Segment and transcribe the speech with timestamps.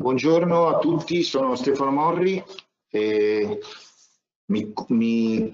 [0.00, 2.42] Buongiorno a tutti, sono Stefano Morri
[2.88, 3.60] e
[4.46, 5.52] mi, mi,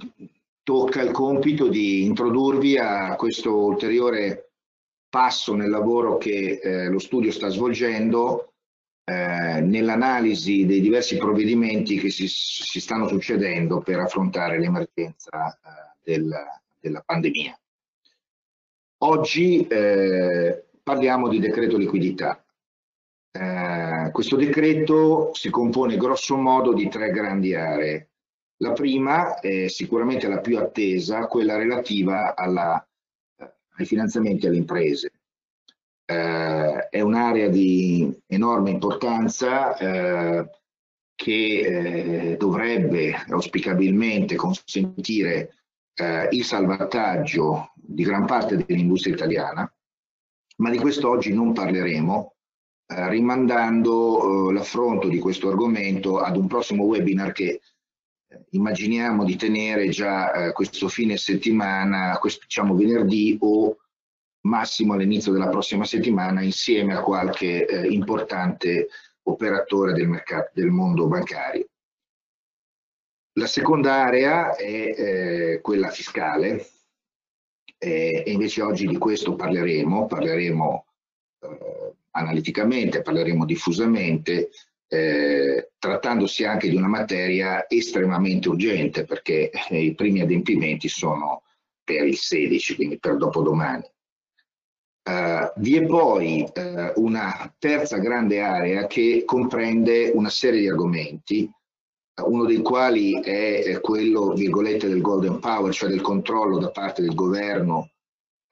[0.62, 4.52] tocca il compito di introdurvi a questo ulteriore
[5.08, 8.52] passo nel lavoro che eh, lo studio sta svolgendo
[9.02, 15.58] eh, nell'analisi dei diversi provvedimenti che si, si, stanno succedendo per affrontare l'emergenza eh,
[16.04, 16.32] del,
[16.78, 17.58] della pandemia.
[18.98, 22.40] Oggi eh, parliamo di decreto liquidità
[23.36, 23.75] eh,
[24.16, 28.12] questo decreto si compone grosso modo di tre grandi aree.
[28.62, 32.82] La prima è sicuramente la più attesa, quella relativa alla,
[33.36, 35.12] eh, ai finanziamenti alle imprese.
[36.06, 40.48] Eh, è un'area di enorme importanza eh,
[41.14, 45.50] che eh, dovrebbe auspicabilmente consentire
[46.30, 49.70] il salvataggio di gran parte dell'industria italiana,
[50.56, 52.35] ma di questo oggi non parleremo
[52.86, 57.60] eh, rimandando eh, l'affronto di questo argomento ad un prossimo webinar che
[58.28, 63.76] eh, immaginiamo di tenere già eh, questo fine settimana, questo, diciamo venerdì o
[64.46, 68.88] massimo all'inizio della prossima settimana insieme a qualche eh, importante
[69.22, 71.66] operatore del, mercato, del mondo bancario.
[73.38, 76.66] La seconda area è eh, quella fiscale
[77.78, 80.86] e invece oggi di questo parleremo, parleremo
[81.40, 81.85] eh,
[82.16, 84.50] analiticamente, parleremo diffusamente,
[84.88, 91.42] eh, trattandosi anche di una materia estremamente urgente perché eh, i primi adempimenti sono
[91.84, 93.84] per il 16, quindi per dopodomani.
[95.08, 101.48] Uh, vi è poi uh, una terza grande area che comprende una serie di argomenti,
[102.24, 107.14] uno dei quali è quello, virgolette, del golden power, cioè del controllo da parte del
[107.14, 107.90] governo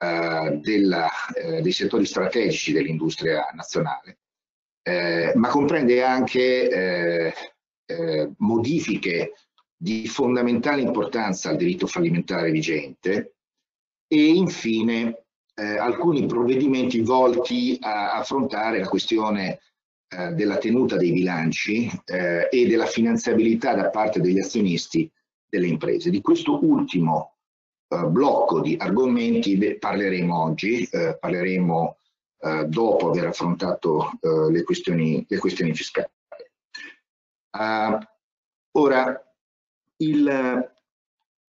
[0.04, 4.18] eh, della, eh, dei settori strategici dell'industria nazionale,
[4.82, 7.32] eh, ma comprende anche
[7.86, 9.32] eh, modifiche
[9.76, 13.34] di fondamentale importanza al diritto fallimentare vigente
[14.06, 15.18] e infine
[15.56, 19.60] alcuni provvedimenti volti a affrontare la questione
[20.32, 25.08] della tenuta dei bilanci eh, e della finanziabilità da parte degli azionisti
[25.48, 26.10] delle imprese.
[26.10, 27.33] Di questo ultimo
[28.02, 31.98] eh, blocco di argomenti parleremo oggi, eh, parleremo
[32.40, 36.08] eh, dopo aver affrontato le questioni, le, questioni, fiscali.
[38.72, 39.34] ora,
[39.96, 40.70] il,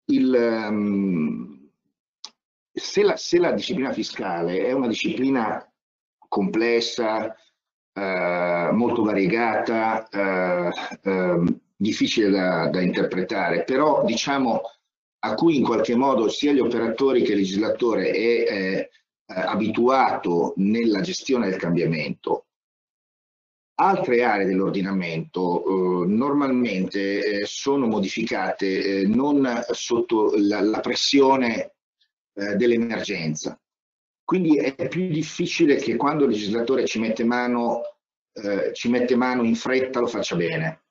[0.06, 1.70] il, um,
[2.72, 5.66] se, la, se, la, disciplina fiscale è una disciplina
[6.28, 7.36] complessa,
[7.94, 10.72] eh, molto variegata, eh,
[11.04, 14.62] eh, difficile da, da, interpretare, però diciamo
[15.26, 18.20] a cui in qualche modo sia gli operatori che il legislatore è
[18.50, 18.90] eh,
[19.26, 22.48] abituato nella gestione del cambiamento.
[23.76, 31.76] Altre aree dell'ordinamento eh, normalmente eh, sono modificate eh, non sotto la, la pressione
[32.34, 33.58] eh, dell'emergenza.
[34.26, 37.82] Quindi è più difficile che quando il legislatore ci mette, mano,
[38.34, 40.84] eh, ci mette mano in fretta lo faccia bene.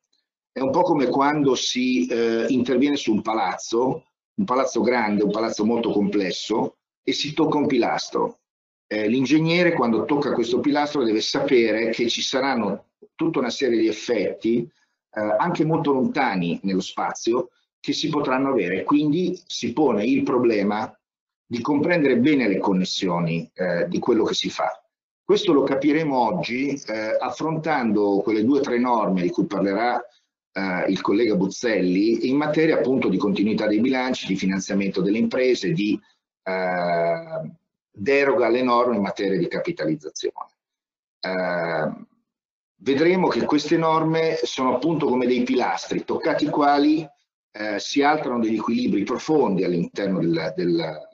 [0.51, 2.07] È un po' come quando si
[2.49, 4.05] interviene su un palazzo
[4.35, 8.41] un palazzo grande, un palazzo molto complesso e si tocca un pilastro.
[8.87, 13.89] Eh, L'ingegnere quando tocca questo pilastro deve sapere che ci saranno tutta una serie di
[13.89, 14.69] effetti
[15.15, 17.51] eh, anche molto lontani nello spazio
[17.81, 18.85] che si potranno avere.
[18.85, 20.95] Quindi si pone il problema
[21.45, 24.71] di comprendere bene le connessioni eh, di quello che si fa.
[25.25, 30.03] Questo lo capiremo oggi eh, affrontando quelle due o tre norme di cui parlerà
[30.53, 35.73] eh, il collega Buzzelli in materia appunto di continuità dei bilanci, di finanziamento delle imprese,
[35.73, 35.99] di
[36.43, 37.51] eh,
[37.91, 40.51] deroga alle norme in materia di capitalizzazione.
[41.21, 42.07] Eh,
[42.77, 47.09] vedremo che queste norme sono appunto come dei pilastri toccati i quali
[47.53, 51.09] eh, si alterano degli equilibri profondi all'interno del, del,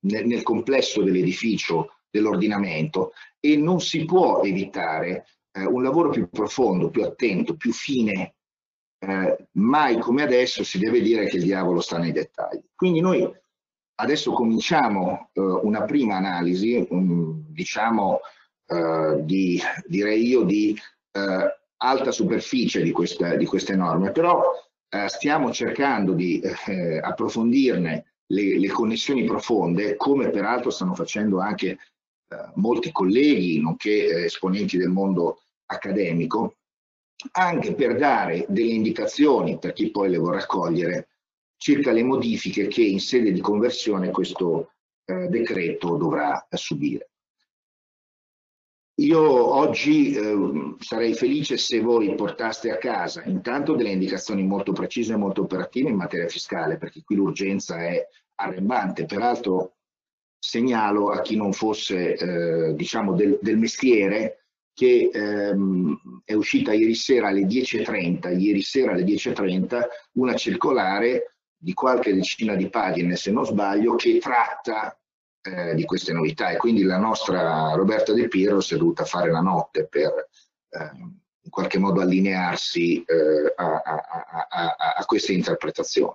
[0.00, 6.90] nel, nel complesso dell'edificio dell'ordinamento e non si può evitare eh, un lavoro più profondo,
[6.90, 8.34] più attento, più fine
[9.02, 12.62] eh, mai come adesso si deve dire che il diavolo sta nei dettagli.
[12.74, 13.28] Quindi noi
[13.96, 18.20] adesso cominciamo eh, una prima analisi, um, diciamo
[18.66, 20.78] eh, di, direi io, di
[21.12, 24.40] eh, alta superficie di, questa, di, queste norme, però
[24.88, 26.40] eh, stiamo cercando di
[27.00, 31.78] approfondirne le, le, connessioni profonde, come peraltro stanno facendo anche
[32.54, 36.56] molti colleghi, nonché esponenti del mondo accademico,
[37.32, 41.08] anche per dare delle indicazioni per chi poi le vorrà cogliere
[41.56, 44.72] circa le modifiche che in sede di conversione questo
[45.04, 47.10] eh, decreto dovrà subire.
[48.96, 55.12] io oggi eh, sarei felice se voi portaste a casa intanto delle indicazioni molto precise
[55.12, 59.06] e molto operative in materia fiscale, perché qui l'urgenza è arrembante.
[59.06, 59.76] Peraltro
[60.38, 64.41] segnalo a chi non fosse eh, diciamo del, del, mestiere
[64.74, 69.82] che ehm, è uscita ieri sera alle 10.30, ieri sera alle 10.30
[70.12, 74.98] una circolare di qualche decina di pagine, se non sbaglio, che tratta
[75.42, 79.30] eh, di queste novità e quindi la nostra Roberta De Piero si è dovuta fare
[79.30, 80.28] la notte per
[80.70, 80.90] eh,
[81.44, 86.14] in qualche modo allinearsi eh, a, a, a, a, queste interpretazioni.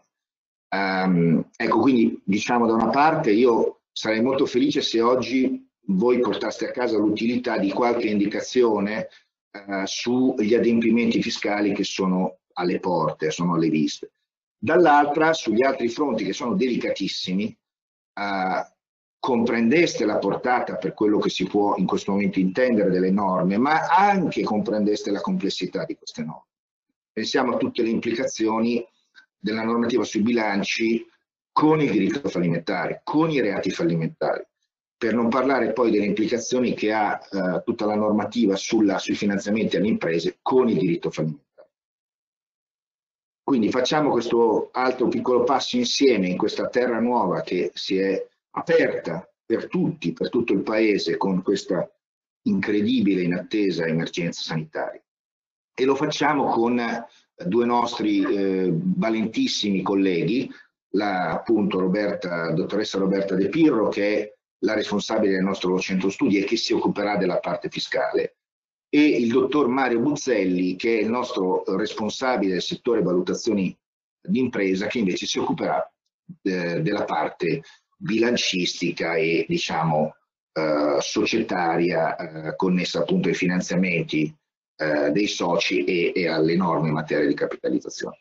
[0.69, 6.67] Um, ecco, quindi diciamo da una parte io sarei molto felice se oggi voi portaste
[6.67, 9.09] a casa l'utilità di qualche indicazione
[9.51, 14.11] uh, sugli adempimenti fiscali che sono alle porte, sono alle viste.
[14.57, 17.57] Dall'altra, sugli altri fronti che sono delicatissimi,
[18.13, 18.75] uh,
[19.19, 23.87] comprendeste la portata per quello che si può in questo momento intendere delle norme, ma
[23.87, 26.45] anche comprendeste la complessità di queste norme.
[27.11, 28.85] Pensiamo a tutte le implicazioni
[29.37, 31.05] della normativa sui bilanci
[31.51, 34.45] con il diritto fallimentare, con i reati fallimentari,
[34.97, 39.77] per non parlare poi delle implicazioni che ha eh, tutta la normativa sulla, sui finanziamenti
[39.77, 41.45] alle imprese con il diritto fallimentare.
[43.43, 49.29] Quindi facciamo questo altro piccolo passo insieme in questa terra nuova che si è aperta
[49.45, 51.89] per tutti, per tutto il Paese con questa
[52.41, 55.01] incredibile, inattesa emergenza sanitaria.
[55.73, 56.81] E lo facciamo con
[57.45, 60.51] due nostri eh, valentissimi colleghi,
[60.91, 66.39] la appunto Roberta, dottoressa Roberta De Pirro, che è la responsabile del nostro centro studi
[66.39, 68.37] e che si occuperà della parte fiscale,
[68.89, 73.77] e il dottor Mario Buzzelli, che è il nostro responsabile del settore valutazioni
[74.21, 75.85] d'impresa, che invece si occuperà
[76.41, 77.61] eh, della parte
[77.97, 80.15] bilancistica e diciamo
[80.53, 84.33] eh, societaria eh, connessa appunto ai finanziamenti
[84.77, 88.19] eh, dei soci e, e, alle norme in materia di capitalizzazione.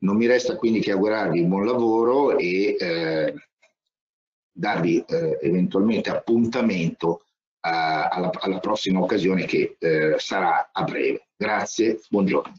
[0.00, 3.34] Non mi resta quindi che augurarvi buon lavoro e eh,
[4.58, 7.22] darvi eh, eventualmente appuntamento
[7.60, 11.28] alla, alla, prossima occasione che eh, sarà a breve.
[11.36, 12.52] Grazie, buongiorno.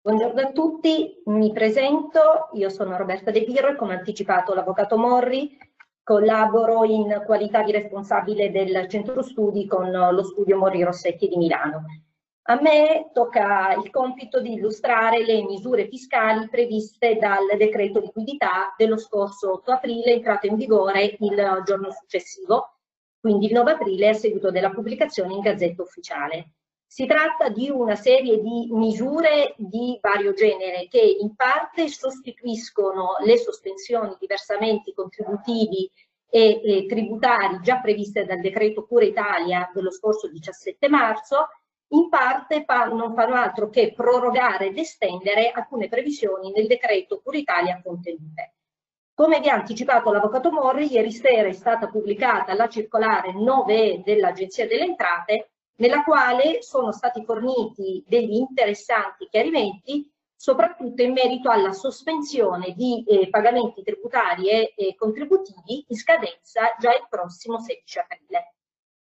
[0.00, 5.58] Buongiorno a tutti, mi presento, io sono Roberta De Pirro e come anticipato l'Avvocato Morri
[6.02, 12.05] collaboro in qualità di responsabile del centro studi con lo studio Morri Rossetti di Milano.
[12.48, 18.98] A me tocca il compito di illustrare le misure fiscali previste dal decreto liquidità dello
[18.98, 22.76] scorso 8 aprile entrato in vigore il giorno successivo,
[23.18, 26.52] quindi il 9 aprile a seguito della pubblicazione in Gazzetta Ufficiale.
[26.86, 33.38] Si tratta di una serie di misure di vario genere che in parte sostituiscono le
[33.38, 35.90] sospensioni di versamenti contributivi
[36.30, 41.48] e, e tributari già previste dal decreto Cura Italia dello scorso 17 marzo,
[41.88, 47.38] in parte fa, non fanno altro che prorogare ed estendere alcune previsioni nel decreto Cura
[47.38, 48.54] Italia contenute.
[49.14, 54.66] Come vi ha anticipato l'Avvocato Morri, ieri sera è stata pubblicata la circolare 9E dell'Agenzia
[54.66, 62.74] delle Entrate nella quale sono stati forniti degli interessanti chiarimenti soprattutto in merito alla sospensione
[62.74, 68.55] di eh, pagamenti tributari e eh, contributivi in scadenza già il prossimo 16 aprile.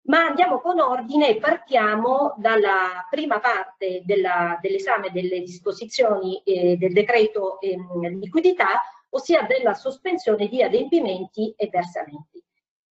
[0.07, 6.93] Ma andiamo con ordine e partiamo dalla prima parte dell'esame dell delle disposizioni eh, del
[6.93, 12.41] decreto ehm, liquidità, ossia della sospensione di adempimenti e versamenti.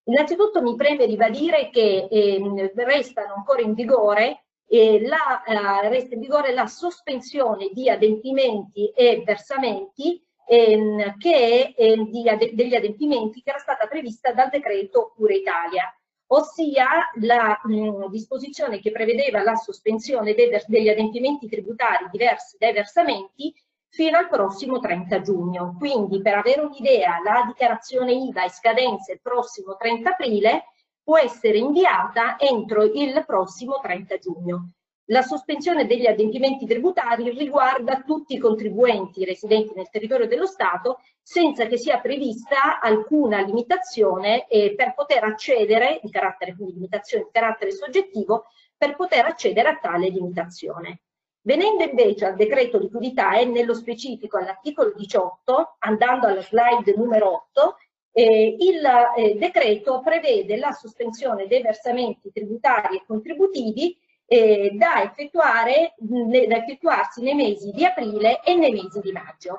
[0.05, 6.21] Innanzitutto mi preme ribadire che eh, restano ancora in vigore eh, la, eh, resta in
[6.21, 13.51] vigore la sospensione di adempimenti e versamenti ehm, che è ehm, di, degli adempimenti che
[13.51, 15.96] era stata prevista dal decreto Cura Italia,
[16.29, 23.55] ossia la mh, disposizione che prevedeva la sospensione degli adempimenti tributari diversi dai versamenti
[23.89, 25.75] fino al prossimo 30 giugno.
[25.79, 30.65] Quindi per avere un'idea, la dichiarazione IVA è scadenza il prossimo 30 aprile,
[31.03, 34.71] può essere inviata entro il prossimo 30 giugno.
[35.11, 41.67] La sospensione degli adempimenti tributari riguarda tutti i contribuenti residenti nel territorio dello Stato senza
[41.67, 47.71] che sia prevista alcuna limitazione eh, per poter accedere, di carattere, quindi limitazione di carattere
[47.71, 48.47] soggettivo,
[48.77, 51.03] per poter accedere a tale limitazione.
[51.43, 57.77] Venendo invece al decreto liquidità e nello specifico all'articolo 18, andando alla slide numero 8,
[58.11, 58.83] eh, il
[59.17, 63.97] eh, decreto prevede la sospensione dei versamenti tributari e contributivi
[64.27, 69.57] eh, da, effettuare, da effettuarsi nei mesi di aprile e nei mesi di maggio.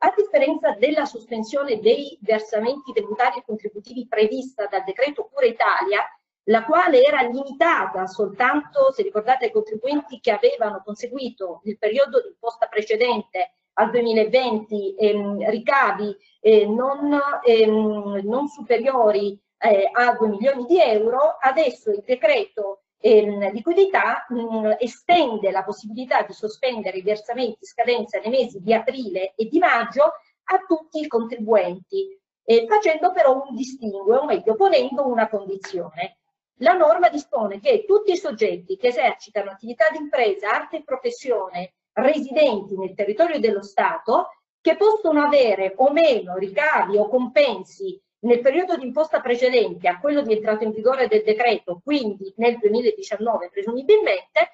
[0.00, 6.04] A differenza della sospensione dei versamenti tributari e contributivi prevista dal decreto Cura Italia,
[6.44, 12.28] la quale era limitata soltanto, se ricordate, ai contribuenti che avevano conseguito il periodo di
[12.28, 20.64] imposta precedente al 2020 ehm, ricavi eh, non, ehm, non, superiori eh, a 2 milioni
[20.66, 27.64] di euro, adesso il decreto ehm, liquidità mh, estende la possibilità di sospendere i versamenti
[27.64, 30.12] scadenza nei mesi di aprile e di maggio
[30.50, 36.18] a tutti i contribuenti, eh, facendo però un distinguo, o meglio ponendo una condizione.
[36.60, 41.74] La norma dispone che tutti i soggetti che esercitano attività di impresa, arte e professione
[41.92, 48.76] residenti nel territorio dello Stato, che possono avere o meno ricavi o compensi nel periodo
[48.76, 54.52] di imposta precedente a quello di entrata in vigore del decreto, quindi nel 2019 presumibilmente,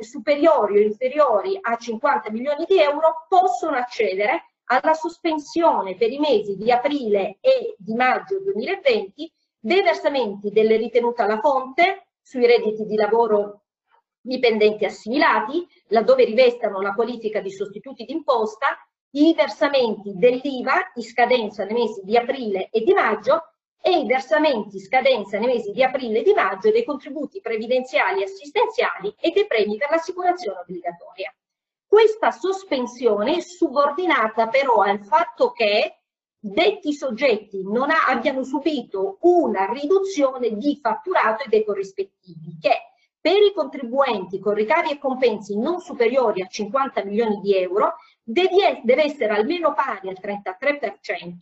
[0.00, 6.56] superiori o inferiori a 50 milioni di euro, possono accedere alla sospensione per i mesi
[6.56, 12.96] di aprile e di maggio 2020 dei versamenti delle ritenute alla fonte sui redditi di
[12.96, 13.62] lavoro
[14.20, 18.66] dipendenti assimilati, laddove rivestano la qualifica di sostituti d'imposta,
[19.16, 24.78] i versamenti dell'IVA in scadenza nei mesi di aprile e di maggio e i versamenti
[24.78, 29.46] scadenza nei mesi di aprile e di maggio dei contributi previdenziali e assistenziali e dei
[29.46, 31.34] premi per l'assicurazione obbligatoria.
[31.86, 36.00] Questa sospensione è subordinata però al fatto che
[36.38, 43.42] detti soggetti non ha, abbiano subito una riduzione di fatturato e dei corrispettivi che per
[43.42, 47.94] i contribuenti con ricavi e compensi non superiori a 50 milioni di euro
[48.26, 51.34] deve, essere almeno pari al 33%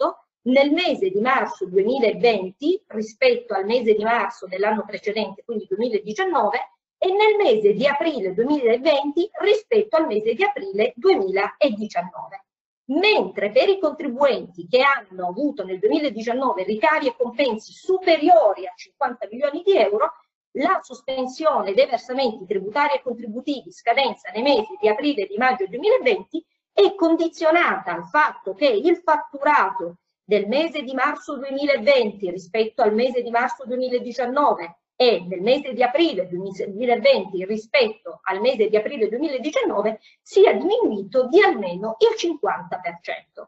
[0.43, 6.59] nel mese di marzo 2020 rispetto al mese di marzo dell'anno precedente, quindi 2019,
[6.99, 12.45] e nel mese di aprile 2020 rispetto al mese di aprile 2019.
[12.87, 19.27] Mentre per i contribuenti che hanno avuto nel 2019 ricavi e compensi superiori a 50
[19.31, 20.13] milioni di euro
[20.59, 25.67] la sospensione dei versamenti tributari e contributivi scadenza nei mesi di aprile e di maggio
[25.67, 32.93] 2020 è condizionata al fatto che il fatturato del mese di marzo 2020 rispetto al
[32.93, 39.09] mese di marzo 2019 e del mese di aprile 2020 rispetto al mese di aprile
[39.09, 43.45] 2019 sia diminuito di almeno il 50%.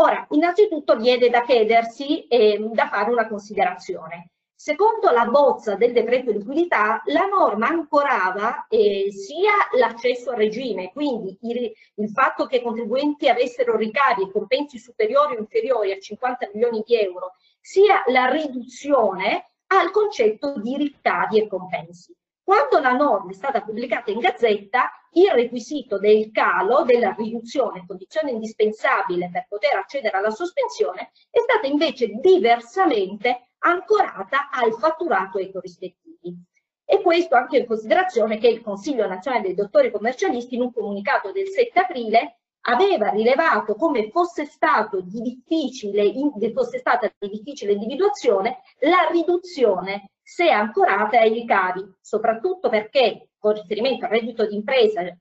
[0.00, 4.30] Ora, innanzitutto viene da chiedersi e eh, da fare una considerazione.
[4.60, 11.38] Secondo la bozza del decreto liquidità, la norma ancorava eh, sia l'accesso al regime, quindi
[11.42, 16.50] il, il, fatto che i contribuenti avessero ricavi e compensi superiori o inferiori a 50
[16.54, 22.12] milioni di euro, sia la riduzione al concetto di ricavi e compensi.
[22.42, 28.32] Quando la norma è stata pubblicata in Gazzetta, il requisito del calo, della riduzione, condizione
[28.32, 35.52] indispensabile per poter accedere alla sospensione, è stata invece diversamente ancorata al fatturato e ai
[35.52, 36.36] corrispettivi.
[36.84, 41.32] E questo anche in considerazione che il Consiglio nazionale dei dottori commercialisti in un comunicato
[41.32, 46.12] del 7 aprile aveva rilevato come fosse, stato di difficile,
[46.52, 54.04] fosse stata di difficile individuazione la riduzione se ancorata ai ricavi, soprattutto perché con riferimento
[54.04, 55.16] al reddito d'impresa, eh,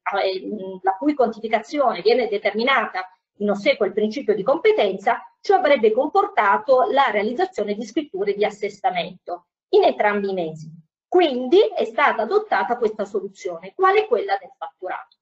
[0.82, 7.10] la cui quantificazione viene determinata in ossequio al principio di competenza, ciò avrebbe comportato la
[7.12, 10.72] realizzazione di scritture di assestamento in entrambi i mesi.
[11.08, 15.18] Quindi è stata adottata questa soluzione, quale quella del fatturato.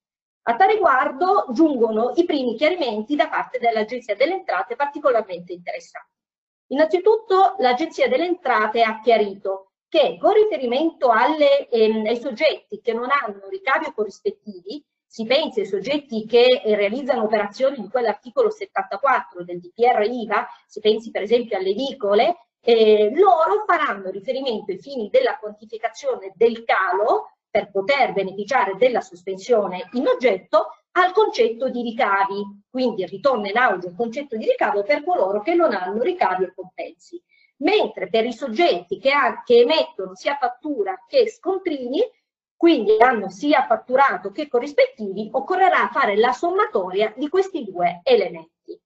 [0.48, 6.13] A tal riguardo giungono i primi chiarimenti da parte dell'Agenzia delle Entrate particolarmente interessanti.
[6.67, 13.10] Innanzitutto l'Agenzia delle Entrate ha chiarito che con riferimento alle, ehm, ai soggetti che non
[13.10, 14.84] hanno ricavi corrispettivi,
[15.15, 20.81] si pensi ai soggetti che eh, realizzano operazioni di quell'articolo 74 del DPR IVA, si
[20.81, 27.38] pensi per esempio alle edicole, eh, loro faranno riferimento ai fini della quantificazione del calo
[27.50, 33.88] per poter beneficiare della sospensione in oggetto al concetto di ricavi, quindi ritorna in auge
[33.88, 37.24] il concetto di ricavo per coloro che non hanno ricavi o compensi.
[37.60, 42.01] Mentre per i soggetti che, ha, che emettono sia fattura che scontrini,
[42.65, 48.81] quindi hanno sia fatturato che corrispettivi, occorrerà fare la sommatoria di questi due elementi.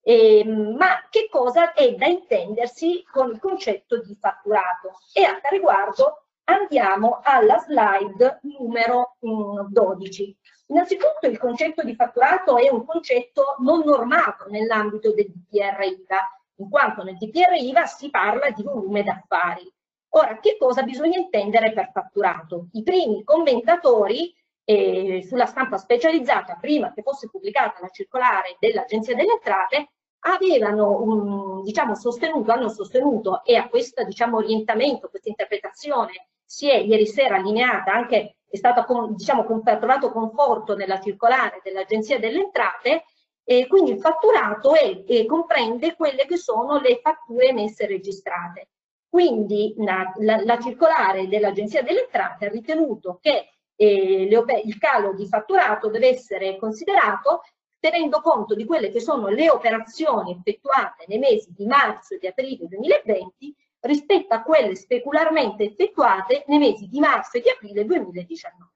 [0.00, 4.92] Eh, ma che cosa è da intendersi con il concetto di fatturato?
[5.12, 10.26] E a tal riguardo andiamo alla slide numero 12.
[10.28, 16.42] Mm, Innanzitutto il concetto di fatturato è un concetto non normato nell'ambito del DPR IVA,
[16.58, 19.68] in quanto nel DPR IVA si parla di volume d'affari.
[20.10, 22.68] Ora, che cosa bisogna intendere per fatturato?
[22.72, 29.32] I primi commentatori eh, sulla stampa specializzata, prima che fosse pubblicata la circolare dell'Agenzia delle
[29.32, 29.90] Entrate,
[30.20, 36.76] avevano um, diciamo, sostenuto, hanno sostenuto e a questo diciamo, orientamento, questa interpretazione si è
[36.76, 43.04] ieri sera allineata anche, è stato diciamo, trovato conforto nella circolare dell'Agenzia delle Entrate,
[43.44, 48.68] e quindi il fatturato è, comprende quelle che sono le fatture emesse e registrate.
[49.10, 55.14] Quindi la, la, la circolare dell'Agenzia delle Entrate ha ritenuto che eh, le, il calo
[55.14, 57.42] di fatturato deve essere considerato
[57.80, 62.28] tenendo conto di quelle che sono le operazioni effettuate nei mesi di marzo e di
[62.28, 68.70] aprile 2020 rispetto a quelle specularmente effettuate nei mesi di marzo e di aprile 2019.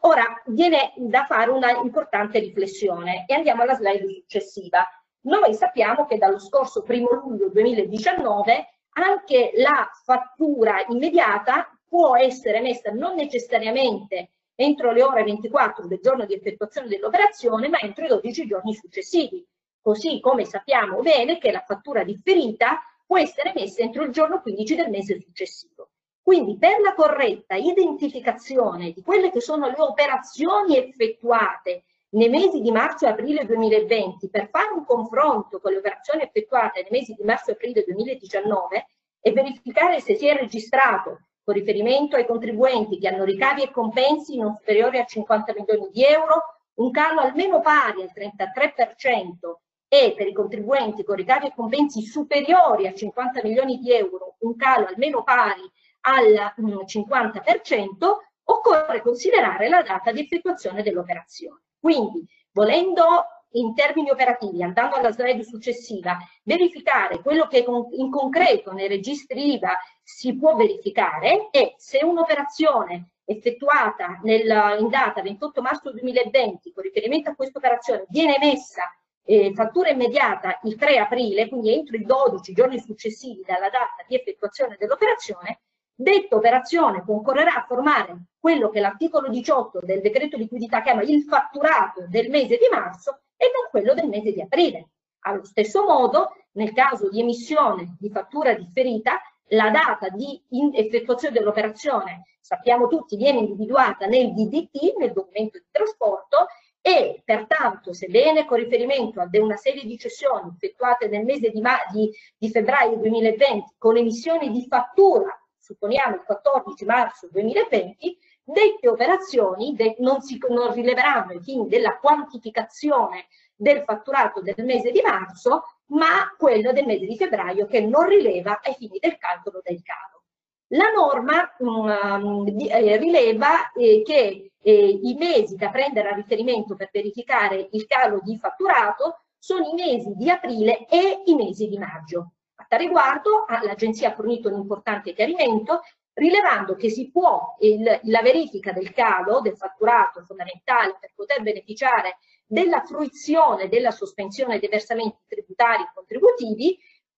[0.00, 4.84] Ora viene da fare una importante riflessione e andiamo alla slide successiva.
[5.26, 12.90] Noi sappiamo che dallo scorso primo luglio 2019 anche la fattura immediata può essere emessa
[12.90, 18.46] non necessariamente entro le ore 24 del giorno di effettuazione dell'operazione, ma entro i 12
[18.46, 19.44] giorni successivi.
[19.80, 24.74] Così come sappiamo bene che la fattura differita può essere emessa entro il giorno 15
[24.76, 25.90] del mese successivo.
[26.22, 31.84] Quindi per la corretta identificazione di quelle che sono le operazioni effettuate
[32.14, 36.82] nei mesi di marzo e aprile 2020 per fare un confronto con le operazioni effettuate
[36.82, 38.86] nei mesi di marzo e aprile 2019
[39.20, 44.36] e verificare se si è registrato con riferimento ai contribuenti che hanno ricavi e compensi
[44.36, 46.42] non superiori a 50 milioni di euro,
[46.74, 49.56] un calo almeno pari al 33%
[49.88, 54.56] e per i contribuenti con ricavi e compensi superiori a 50 milioni di euro, un
[54.56, 55.62] calo almeno pari
[56.02, 56.54] al
[56.84, 58.10] 50%, mm,
[58.44, 61.60] occorre considerare la data di effettuazione dell'operazione.
[61.84, 68.88] Quindi, volendo in termini operativi, andando alla slide successiva, verificare quello che in concreto nei
[68.88, 76.72] registri IVA si può verificare è se un'operazione effettuata nel, in data 28 marzo 2020
[76.72, 78.90] con riferimento a questa operazione viene emessa
[79.22, 84.14] eh, fattura immediata il 3 aprile, quindi entro i 12 giorni successivi dalla data di
[84.14, 85.60] effettuazione dell'operazione,
[85.94, 92.06] detta operazione concorrerà a formare quello che l'articolo 18 del decreto liquidità chiama il fatturato
[92.08, 94.88] del mese di marzo e non quello del mese di aprile.
[95.20, 100.42] Allo stesso modo, nel caso di emissione di fattura differita, la data di
[100.74, 106.46] effettuazione dell'operazione, sappiamo tutti, viene individuata nel DDT, nel documento di trasporto,
[106.86, 112.10] e pertanto, sebbene con riferimento a una serie di cessioni effettuate nel mese di, di,
[112.36, 119.96] di febbraio 2020 con emissione di fattura, supponiamo il 14 marzo 2020, Dette operazioni de
[120.00, 126.30] non, si, non rileveranno ai fini della quantificazione del fatturato del mese di marzo, ma
[126.36, 130.24] quello del mese di febbraio che non rileva ai fini del calcolo del calo.
[130.68, 136.90] La norma um, eh, rileva eh, che eh, i mesi da prendere a riferimento per
[136.92, 142.32] verificare il calo di fatturato sono i mesi di aprile e i mesi di maggio.
[142.74, 145.82] A riguardo l'agenzia ha fornito un importante chiarimento
[146.14, 152.18] rilevando che si può, il, la verifica del calo del fatturato fondamentale per poter beneficiare
[152.44, 156.76] della fruizione della sospensione dei versamenti tributari e contributivi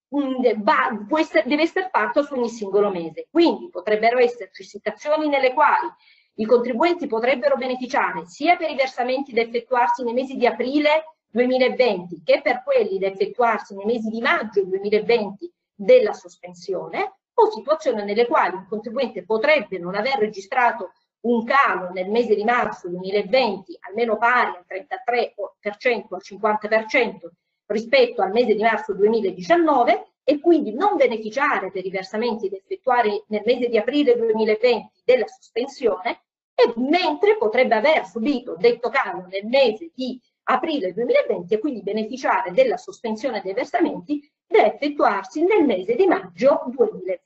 [0.09, 3.27] mh, va, essere, deve essere fatto su ogni singolo mese.
[3.31, 5.89] Quindi potrebbero esserci situazioni nelle quali
[6.35, 12.23] i contribuenti potrebbero beneficiare sia per i versamenti da effettuarsi nei mesi di aprile 2020
[12.25, 18.27] che per quelli da effettuarsi nei mesi di maggio 2020 della sospensione o situazioni nelle
[18.27, 24.17] quali un contribuente potrebbe non aver registrato un calo nel mese di marzo 2020 almeno
[24.17, 27.11] pari al 33% o al 50%
[27.67, 33.25] rispetto al mese di marzo 2019 e quindi non beneficiare per i versamenti da effettuare
[33.29, 36.23] nel mese di aprile 2020 della sospensione
[36.55, 42.53] e mentre potrebbe aver subito detto calo nel mese di aprile 2020 e quindi beneficiare
[42.53, 47.23] della sospensione dei versamenti da effettuarsi nel mese di maggio 2020.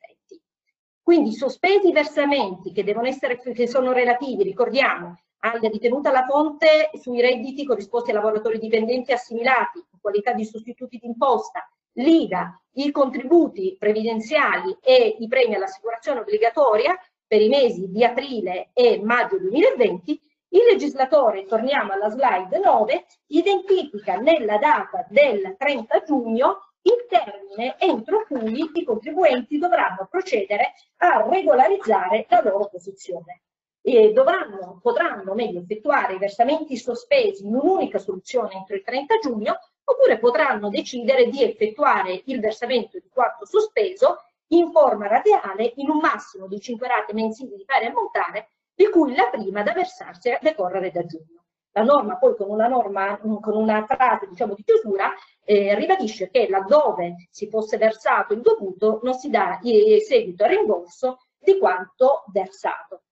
[1.02, 6.90] Quindi sospesi i versamenti che, devono essere, che sono relativi, ricordiamo, alla ritenuta alla fonte
[7.00, 13.76] sui redditi corrisposti ai lavoratori dipendenti assimilati in qualità di sostituti d'imposta, l'IVA, i contributi
[13.78, 20.20] previdenziali e i premi all'assicurazione obbligatoria per i mesi di aprile e maggio 2020,
[20.52, 28.24] il legislatore, torniamo alla slide 9, identifica nella data del 30 giugno il termine entro
[28.26, 33.42] cui i contribuenti dovranno procedere a regolarizzare la loro posizione.
[33.82, 39.58] E dovranno, potranno meglio effettuare i versamenti sospesi in un'unica soluzione entro il 30 giugno
[39.84, 45.98] oppure potranno decidere di effettuare il versamento di quanto sospeso in forma radiale in un
[45.98, 50.38] massimo di 5 rate mensili di pari ammontare di cui la prima da versarsi a
[50.40, 51.44] decorrere da giugno.
[51.72, 55.12] La norma poi con una, norma, con una frase diciamo, di chiusura
[55.44, 60.50] eh, ribadisce che laddove si fosse versato il dovuto non si dà eh, seguito al
[60.50, 63.02] rimborso di quanto versato.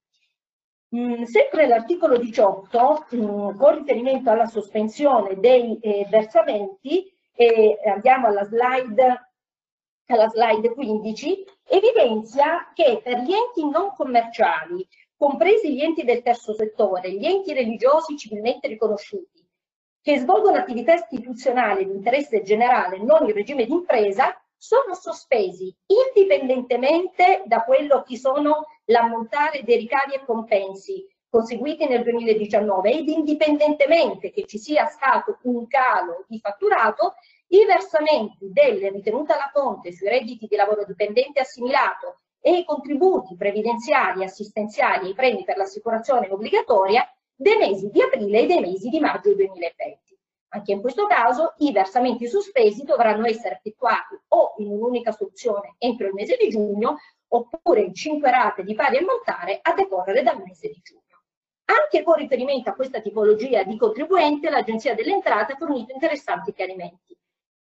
[0.96, 8.44] Mm, sempre l'articolo 18, mm, con riferimento alla sospensione dei eh, versamenti, e andiamo alla
[8.44, 9.32] slide,
[10.06, 16.54] alla slide 15, evidenzia che per gli enti non commerciali, compresi gli enti del terzo
[16.54, 19.44] settore, gli enti religiosi civilmente riconosciuti,
[20.00, 27.42] che svolgono attività istituzionali di interesse generale non in regime di impresa, sono sospesi indipendentemente
[27.46, 34.46] da quello che sono l'ammontare dei ricavi e compensi conseguiti nel 2019 ed indipendentemente che
[34.46, 37.14] ci sia stato un calo di fatturato,
[37.48, 43.36] i versamenti delle ritenute alla fonte sui redditi di lavoro dipendente assimilato e i contributi
[43.36, 48.88] previdenziali, assistenziali e i premi per l'assicurazione obbligatoria dei mesi di aprile e dei mesi
[48.88, 50.16] di maggio 2020.
[50.50, 56.06] Anche in questo caso i versamenti sospesi dovranno essere effettuati o in un'unica soluzione entro
[56.06, 56.96] il mese di giugno
[57.28, 61.02] oppure in cinque rate di pari ammontare a decorrere dal mese di giugno.
[61.66, 67.14] Anche con riferimento a questa tipologia di contribuente, l'Agenzia delle Entrate ha fornito interessanti chiarimenti,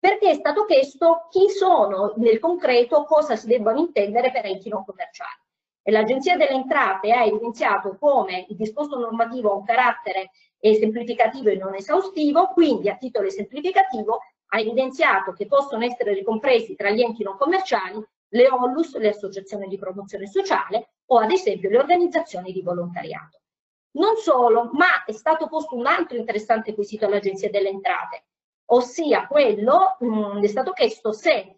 [0.04, 4.84] perché è stato chiesto chi sono nel concreto, cosa si debbano intendere per enti non
[4.84, 5.40] commerciali.
[5.84, 11.74] L'Agenzia delle Entrate ha evidenziato come il disposto normativo ha un carattere semplificativo e non
[11.74, 17.38] esaustivo, quindi a titolo esemplificativo ha evidenziato che possono essere ricompresi tra gli enti non
[17.38, 23.40] commerciali le ONLUS, le associazioni di promozione sociale o ad esempio le organizzazioni di volontariato.
[23.92, 28.24] Non solo, ma è stato posto un altro interessante quesito all'Agenzia delle Entrate,
[28.66, 31.57] ossia quello, mh, mm, è stato chiesto se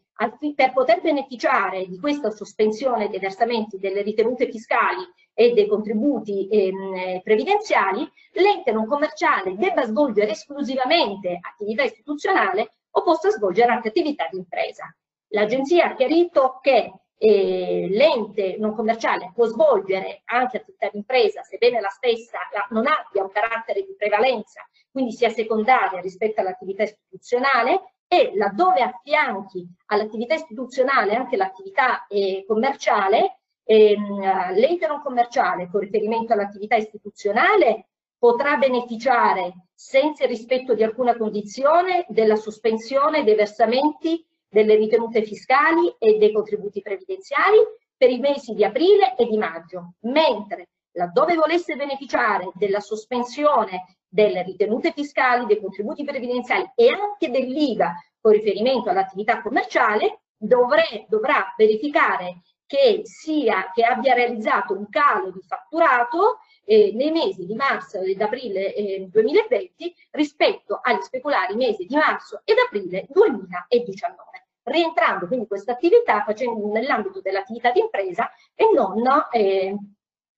[0.55, 5.03] per poter beneficiare di questa sospensione dei versamenti delle ritenute fiscali
[5.35, 13.29] e dei contributi ehm, previdenziali, l'ente non commerciale debba svolgere esclusivamente attività istituzionale o possa
[13.29, 14.85] svolgere anche attività di impresa.
[15.29, 21.81] L'agenzia ha chiarito che eh, l'ente non commerciale può svolgere anche attività di impresa, sebbene
[21.81, 27.97] la stessa la, non abbia un carattere di prevalenza, quindi sia secondaria rispetto all'attività istituzionale,
[28.09, 36.33] e laddove affianchi all'attività istituzionale anche l'attività eh, commerciale, ehm, l'ente non commerciale con riferimento
[36.33, 44.77] all'attività istituzionale potrà beneficiare senza il rispetto di alcuna condizione della sospensione dei versamenti delle
[44.77, 47.59] ritenute fiscali e dei contributi previdenziali
[47.95, 54.43] per i mesi di aprile e di maggio, mentre laddove volesse beneficiare della sospensione delle
[54.43, 62.41] ritenute fiscali, dei contributi previdenziali e anche dell'IVA con riferimento all'attività commerciale, dovre, dovrà verificare
[62.67, 68.21] che, sia, che abbia realizzato un calo di fatturato eh, nei mesi di marzo ed
[68.21, 74.25] aprile eh, 2020 rispetto agli speculari mesi di marzo ed aprile 2019
[74.65, 76.25] rientrando quindi questa attività
[76.73, 79.77] nell'ambito dell'attività di impresa e non eh,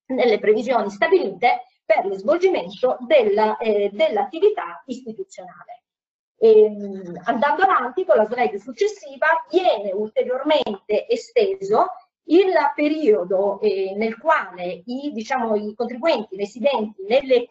[0.09, 5.85] nelle previsioni stabilite per lo svolgimento eh, dell'attività dell istituzionale.
[6.37, 11.87] E, ehm, andando avanti con la slide successiva viene ulteriormente esteso
[12.31, 17.47] il periodo eh, nel quale i, diciamo, i, contribuenti residenti nelle,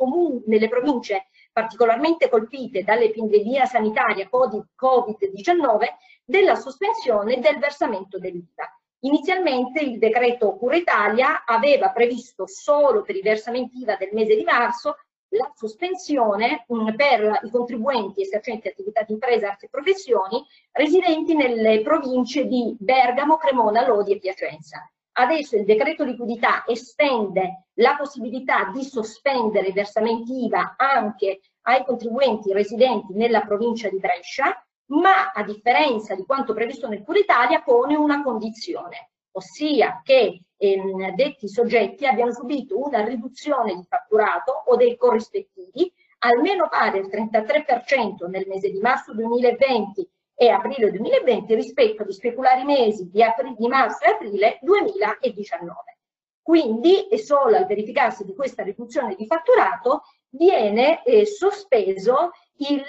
[0.46, 5.86] nelle province particolarmente colpite dall'epidemia sanitaria Covid-19
[6.24, 8.77] della sospensione del versamento dell'IVA.
[9.02, 14.44] Inizialmente il decreto Cura Italia aveva previsto solo per i versamenti IVA del mese di
[14.44, 14.96] marzo
[15.30, 21.82] la sospensione mm, per i contribuenti esercenti attività di impresa, arti e professioni residenti nelle
[21.82, 24.90] province di Bergamo, Cremona, Lodi e Piacenza.
[25.20, 32.54] Adesso il decreto liquidità estende la possibilità di sospendere i versamenti IVA anche ai contribuenti
[32.54, 37.96] residenti nella provincia di Brescia, ma a differenza di quanto previsto nel Cura Italia pone
[37.96, 44.96] una condizione, ossia che ehm, detti soggetti abbiano subito una riduzione di fatturato o dei
[44.98, 52.12] corrispettivi almeno pari al 33% nel mese di marzo 2020 e aprile 2020 rispetto agli
[52.12, 53.24] speculari mesi di,
[53.58, 55.98] di marzo e aprile 2019.
[56.42, 62.86] Quindi, e solo al verificarsi di questa riduzione di fatturato, viene eh, sospeso il,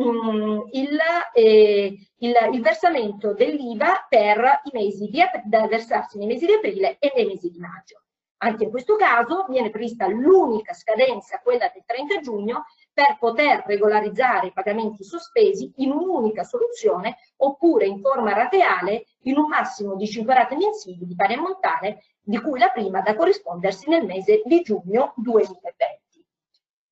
[0.00, 0.98] mm, il,
[1.34, 6.96] eh, il, il, versamento dell'IVA per i mesi di, da versarsi nei mesi di aprile
[6.98, 8.02] e nei mesi di maggio.
[8.38, 14.48] Anche in questo caso viene prevista l'unica scadenza, quella del 30 giugno, per poter regolarizzare
[14.48, 20.34] i pagamenti sospesi in un'unica soluzione oppure in forma rateale in un massimo di 5
[20.34, 25.14] rate mensili di pari ammontare, di cui la prima da corrispondersi nel mese di giugno
[25.16, 26.01] 2020.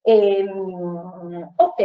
[0.02, 1.82] Ehm, ok,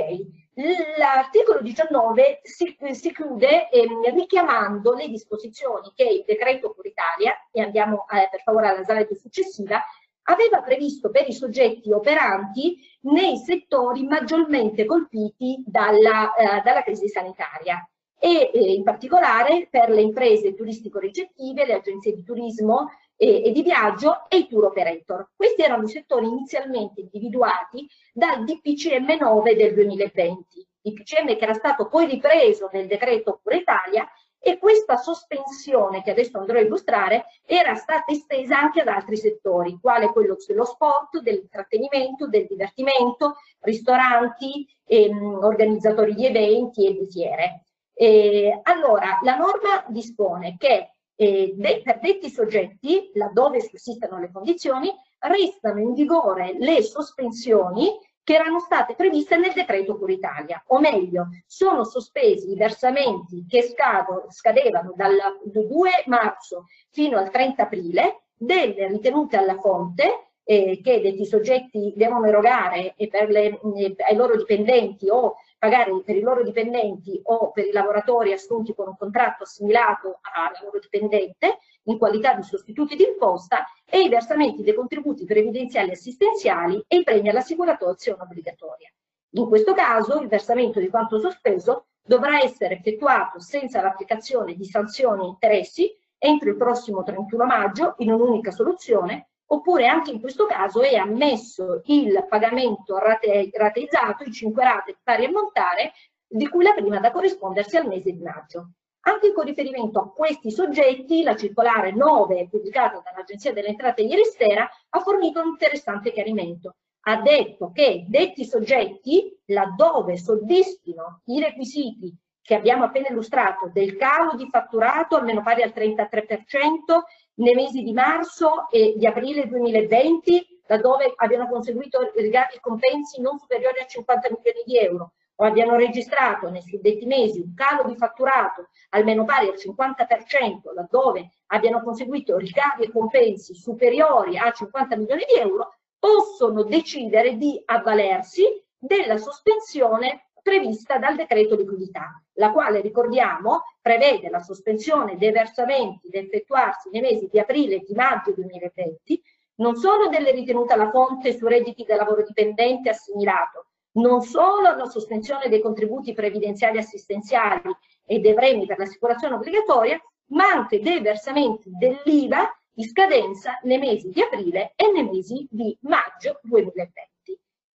[0.98, 7.62] l'articolo 19 si, si chiude ehm, richiamando le disposizioni che il decreto Cura Italia, e
[7.62, 9.82] andiamo eh, per favore alla slide successiva,
[10.28, 17.88] aveva previsto per i soggetti operanti nei settori maggiormente colpiti dalla, eh, dalla crisi sanitaria
[18.18, 23.64] e eh, in particolare per le imprese turistico-ricettive, le agenzie di turismo e, e, di
[23.64, 25.30] viaggio e i tour operator.
[25.36, 31.88] Questi erano i settori inizialmente individuati dal DPCM 9 del 2020, DPCM che era stato
[31.88, 34.08] poi ripreso nel decreto Cura Italia
[34.48, 39.80] e questa sospensione che adesso andrò a illustrare era stata estesa anche ad altri settori,
[39.82, 47.64] quale quello dello sport, dell'intrattenimento, del divertimento, ristoranti, ehm, organizzatori di eventi e di fiere.
[47.96, 54.94] Eh, allora, la norma dispone che eh, de per detti soggetti, laddove sussistano le condizioni,
[55.20, 57.90] restano in vigore le sospensioni
[58.24, 64.26] che erano state previste nel decreto Cura o meglio, sono sospesi i versamenti che scado,
[64.30, 71.26] scadevano dal 2 marzo fino al 30 aprile delle ritenute alla fonte eh, che detti
[71.26, 77.20] soggetti devono erogare per le, eh, ai loro dipendenti o pagare per i loro dipendenti
[77.24, 82.44] o per i lavoratori assunti con un contratto assimilato a lavoro dipendente in qualità di
[82.44, 88.92] sostituti d'imposta e i versamenti dei contributi previdenziali assistenziali e i premi all'assicurazione obbligatoria.
[89.38, 95.24] In questo caso il versamento di quanto sospeso dovrà essere effettuato senza l'applicazione di sanzioni
[95.24, 100.82] e interessi entro il prossimo 31 maggio in un'unica soluzione oppure anche in questo caso
[100.82, 105.94] è ammesso il pagamento rate, rateizzato, i 5 rate pari ammontare,
[106.28, 108.72] di cui la prima da corrispondersi al mese di maggio.
[109.08, 114.68] Anche con riferimento a questi soggetti, la circolare 9, pubblicata dall'Agenzia delle Entrate ieri sera,
[114.90, 116.78] ha fornito un interessante chiarimento.
[117.08, 124.36] Ha detto che detti soggetti, laddove soddisfino i requisiti che abbiamo appena illustrato del calo
[124.36, 127.02] di fatturato almeno pari al 33%
[127.36, 133.38] nei mesi di marzo e di aprile 2020, laddove abbiano conseguito rigavi e compensi non
[133.38, 137.98] superiori a 50 milioni di euro, o abbiano registrato nei suddetti mesi un calo di
[137.98, 145.26] fatturato almeno pari al 50%, laddove abbiano conseguito ricavi e compensi superiori a 50 milioni
[145.28, 148.44] di euro, possono decidere di avvalersi
[148.78, 156.20] della sospensione prevista dal decreto liquidità, la quale, ricordiamo, prevede la sospensione dei versamenti da
[156.20, 159.24] effettuarsi nei mesi di aprile e di maggio 2020,
[159.56, 164.86] non solo delle ritenute alla fonte su redditi da lavoro dipendente assimilato, non solo la
[164.86, 171.72] sospensione dei contributi previdenziali assistenziali e dei premi per l'assicurazione obbligatoria, ma anche dei versamenti
[171.72, 177.15] dell'IVA di scadenza nei mesi di aprile e nei mesi di maggio 2020.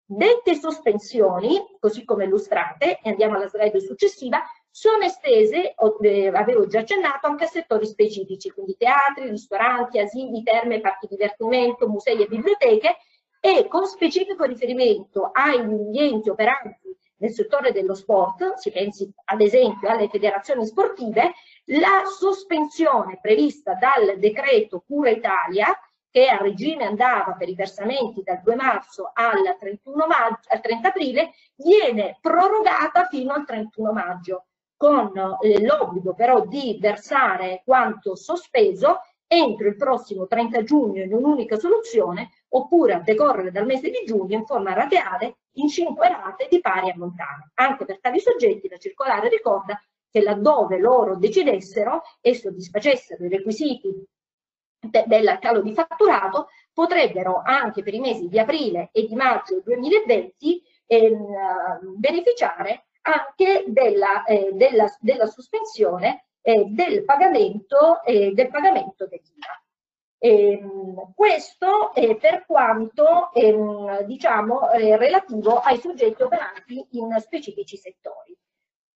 [0.08, 4.40] Dette sospensioni, così come illustrate, e andiamo alla slide successiva,
[4.70, 10.80] sono estese, eh, avevo già accennato, anche a settori specifici, quindi teatri, ristoranti, asili, terme,
[10.80, 12.98] parchi divertimento, musei e biblioteche,
[13.40, 19.88] e con specifico riferimento agli enti operanti nel settore dello sport, si pensi ad esempio
[19.88, 21.32] alle federazioni sportive,
[21.66, 25.76] la sospensione prevista dal decreto Cura Italia
[26.16, 30.88] che a regime andava per i versamenti dal 2 marzo al 31 maggio, al 30
[30.88, 34.46] aprile, viene prorogata fino al 31 maggio,
[34.78, 41.58] con eh, l'obbligo però di versare quanto sospeso entro il prossimo 30 giugno in un'unica
[41.58, 46.62] soluzione oppure a decorrere dal mese di giugno in forma rateale in 5 rate di
[46.62, 47.50] pari ammontare.
[47.56, 49.78] Anche per tali soggetti la circolare ricorda
[50.10, 53.92] che laddove loro decidessero e soddisfacessero i requisiti
[54.80, 59.60] de del calo di fatturato potrebbero anche per i mesi di aprile e di maggio
[59.62, 69.06] 2020 ehm, beneficiare anche della, eh, della, della sospensione eh, del pagamento, eh, del pagamento
[69.06, 69.64] dell'IVA.
[70.18, 78.36] Ehm, questo è per quanto ehm, diciamo eh, relativo ai soggetti operanti in specifici settori.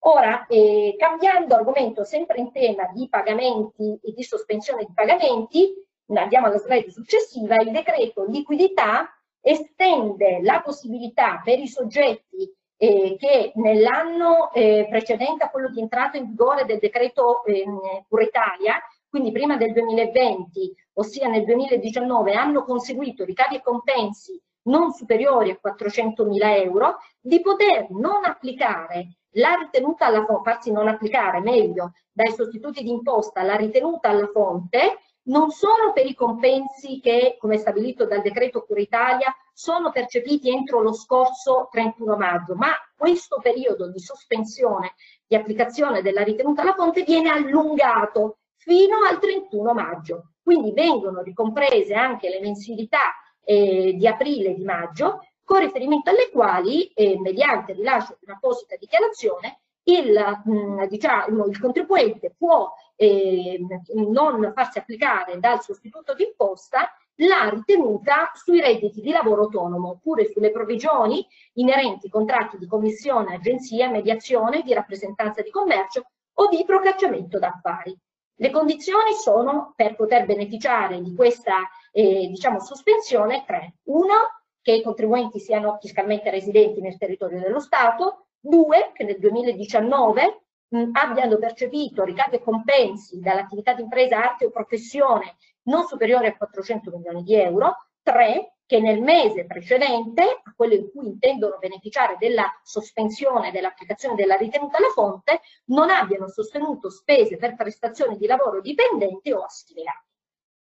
[0.03, 5.75] Ora, eh, cambiando argomento sempre in tema di pagamenti e di sospensione di pagamenti,
[6.15, 9.11] andiamo alla slide successiva, il decreto liquidità
[9.43, 16.17] estende la possibilità per i soggetti eh, che nell'anno eh, precedente a quello di entrata
[16.17, 17.65] in vigore del decreto eh,
[18.09, 25.51] Italia, quindi prima del 2020, ossia nel 2019, hanno conseguito ricavi e compensi non superiori
[25.51, 31.93] a 400.000 euro, di poter non applicare la ritenuta alla fonte, farsi non applicare meglio
[32.13, 37.59] dai sostituti di imposta la ritenuta alla fonte, non solo per i compensi che, come
[37.59, 43.91] stabilito dal decreto Cura Italia, sono percepiti entro lo scorso 31 maggio, ma questo periodo
[43.91, 44.95] di sospensione
[45.27, 50.33] di applicazione della ritenuta alla fonte viene allungato fino al 31 maggio.
[50.43, 53.13] Quindi vengono ricomprese anche le mensilità
[53.45, 58.77] eh, di aprile e di maggio, con riferimento alle quali, eh, mediante rilascio di un'apposita
[58.77, 63.59] dichiarazione, il, mh, diciamo, il contribuente può eh,
[63.95, 70.53] non farsi applicare dal sostituto d'imposta la ritenuta sui redditi di lavoro autonomo oppure sulle
[70.53, 77.41] provvigioni inerenti ai contratti di commissione, agenzia, mediazione, di rappresentanza di commercio o di procacciamento
[77.41, 77.99] d'affari.
[78.37, 83.75] Le condizioni sono per poter beneficiare di questa eh, diciamo, sospensione tre.
[83.87, 88.27] Uno, che i contribuenti siano fiscalmente residenti nel territorio dello Stato.
[88.39, 94.51] Due, che nel 2019 mh, abbiano percepito ricavi e compensi dall'attività di impresa, arte o
[94.51, 97.77] professione non superiori a 400 milioni di euro.
[98.03, 104.37] Tre, che nel mese precedente, a quello in cui intendono beneficiare della sospensione dell'applicazione della
[104.37, 110.10] ritenuta alla fonte, non abbiano sostenuto spese per prestazioni di lavoro dipendenti o assimilati.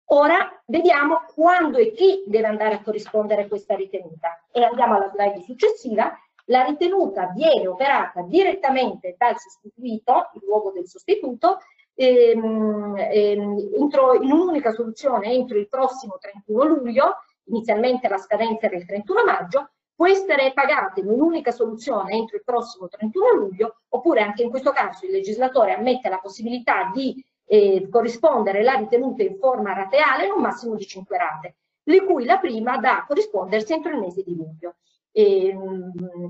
[0.10, 5.10] Ora vediamo quando e chi deve andare a corrispondere a questa ritenuta e andiamo alla
[5.10, 6.12] slide successiva.
[6.46, 11.58] La ritenuta viene operata direttamente dal sostituito, in luogo del sostituto,
[11.96, 17.16] ehm, ehm, entro, in un'unica soluzione entro il prossimo 31 luglio
[17.46, 22.44] inizialmente la scadenza era il 31 maggio, può essere pagata in un'unica soluzione entro il
[22.44, 27.88] prossimo 31 luglio, oppure anche in questo caso il legislatore ammette la possibilità di eh,
[27.90, 32.38] corrispondere la ritenuta in forma rateale in un massimo di 5 rate, di cui la
[32.40, 34.76] prima da corrispondersi entro il mese di luglio.
[35.12, 35.56] E,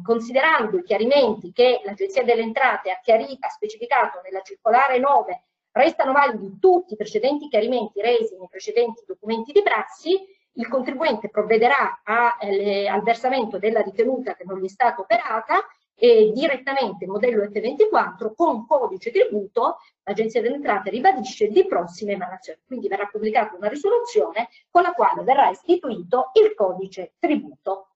[0.04, 6.12] considerando i chiarimenti che l'Agenzia delle Entrate ha, chiarito, ha specificato nella circolare 9, restano
[6.12, 10.20] validi tutti i precedenti chiarimenti resi nei precedenti documenti di prassi,
[10.58, 15.66] il contribuente provvederà a, eh, al versamento della ritenuta che non gli è stata operata
[15.98, 22.60] e direttamente modello F24 con codice tributo, l'Agenzia delle Entrate ribadisce di prossima emanazione.
[22.66, 27.90] Quindi verrà pubblicata una risoluzione con la quale verrà istituito il codice tributo.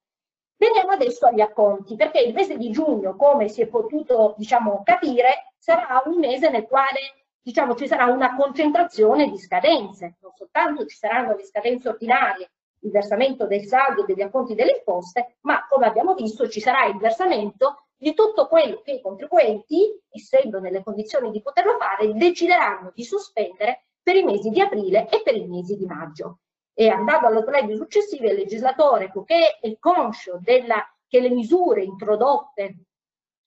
[0.56, 5.54] Veniamo adesso agli acconti, perché il mese di giugno, come si è potuto diciamo, capire,
[5.58, 10.98] sarà un mese nel quale diciamo, ci sarà una concentrazione di scadenze, non soltanto ci
[10.98, 16.14] saranno le scadenze ordinarie, il versamento del saldo degli acconti delle imposte, ma come abbiamo
[16.14, 21.42] visto ci sarà il versamento di tutto quello che i contribuenti, essendo nelle condizioni di
[21.42, 25.86] poterlo fare, decideranno di sospendere per i mesi di aprile e per i mesi di
[25.86, 26.40] maggio.
[26.74, 32.86] E andando allo slide successivo, il legislatore, poiché è conscio della, che le misure introdotte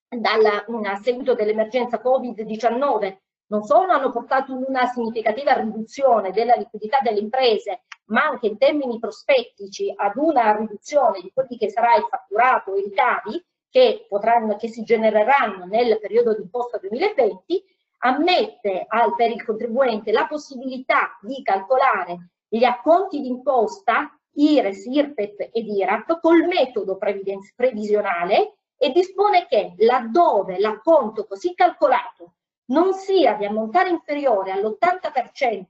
[0.07, 7.21] dalla, a seguito dell'emergenza Covid-19 non solo hanno portato una significativa riduzione della liquidità delle
[7.21, 12.75] imprese, ma anche in termini prospettici ad una riduzione di quelli che sarà il fatturato
[12.75, 17.64] e i ricavi che, potranno, che si genereranno nel periodo di imposta 2020,
[18.00, 25.66] ammette al, per il contribuente la possibilità di calcolare gli acconti d'imposta IRES, IRPEP ed
[25.66, 32.35] IRAP col metodo previsionale e dispone che laddove l'acconto così calcolato
[32.66, 35.62] non sia di ammontare inferiore all'80%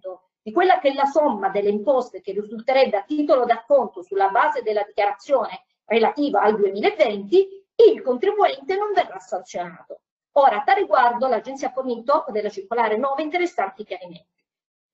[0.43, 4.63] di quella che è la somma delle imposte che risulterebbe a titolo d'acconto sulla base
[4.63, 10.01] della dichiarazione relativa al 2020, il contribuente non verrà sanzionato.
[10.33, 14.29] Ora, a tal riguardo, l'Agenzia ha fornito della circolare 9 interessanti chiarimenti.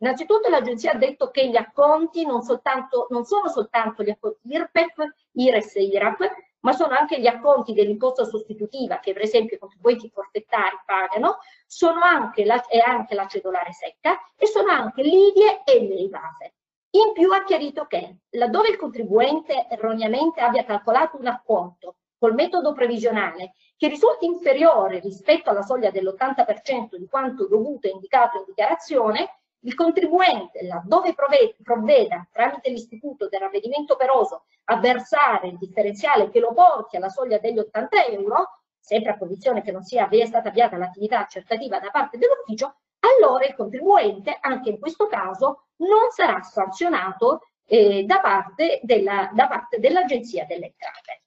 [0.01, 4.95] Innanzitutto l'Agenzia ha detto che gli acconti non, soltanto, non sono soltanto gli acconti IRPEF,
[5.33, 10.11] IRES e IRAP, ma sono anche gli acconti dell'imposta sostitutiva che per esempio i contribuenti
[10.11, 15.81] forfettari pagano, sono anche la, e anche la cedolare secca e sono anche l'IDIE e
[15.81, 16.55] l'EIVASE.
[16.91, 22.73] In più ha chiarito che laddove il contribuente erroneamente abbia calcolato un acconto col metodo
[22.73, 29.39] previsionale che risulti inferiore rispetto alla soglia dell'80% di quanto dovuto e indicato in dichiarazione,
[29.61, 36.53] il contribuente, laddove provveda tramite l'istituto del ravvedimento operoso a versare il differenziale che lo
[36.53, 41.21] porti alla soglia degli 80 euro, sempre a condizione che non sia stata avviata l'attività
[41.21, 48.05] accertativa da parte dell'ufficio, allora il contribuente, anche in questo caso, non sarà sanzionato eh,
[48.05, 51.23] da parte dell'Agenzia dell delle Entrate.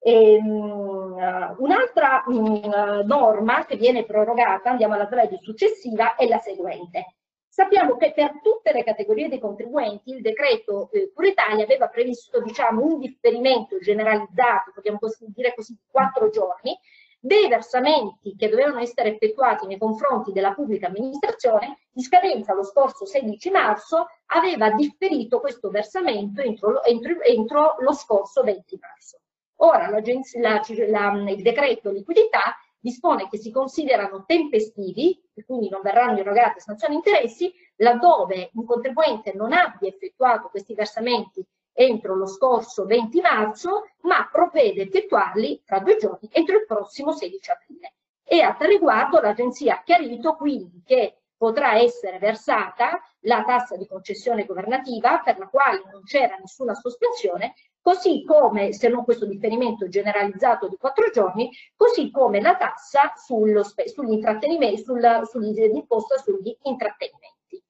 [0.00, 7.18] Um, Un'altra um, norma che viene prorogata, andiamo alla slide successiva, è la seguente
[7.58, 12.84] Sappiamo che per tutte le categorie dei contribuenti il decreto eh, Italia aveva previsto diciamo,
[12.84, 15.00] un differimento generalizzato, possiamo
[15.34, 16.78] dire così, di quattro giorni,
[17.18, 23.04] dei versamenti che dovevano essere effettuati nei confronti della pubblica amministrazione, di scadenza lo scorso
[23.04, 29.18] 16 marzo, aveva differito questo versamento entro, entro, entro lo scorso 20 marzo.
[29.60, 36.18] Ora la, la, il decreto liquidità dispone che si considerano tempestivi, e quindi non verranno
[36.18, 41.44] erogate sanzioni interessi, laddove un contribuente non abbia effettuato questi versamenti
[41.78, 47.12] entro lo scorso 20 marzo, ma provvede a effettuarli tra due giorni entro il prossimo
[47.12, 47.92] 16 aprile.
[48.24, 53.86] E a tal riguardo l'Agenzia ha chiarito quindi che potrà essere versata la tassa di
[53.86, 59.88] concessione governativa per la quale non c'era nessuna sospensione, così come, se non questo differimento
[59.88, 67.62] generalizzato di quattro giorni, così come la tassa sull'intrattenimento, sul, sull'imposta sugli intrattenimenti.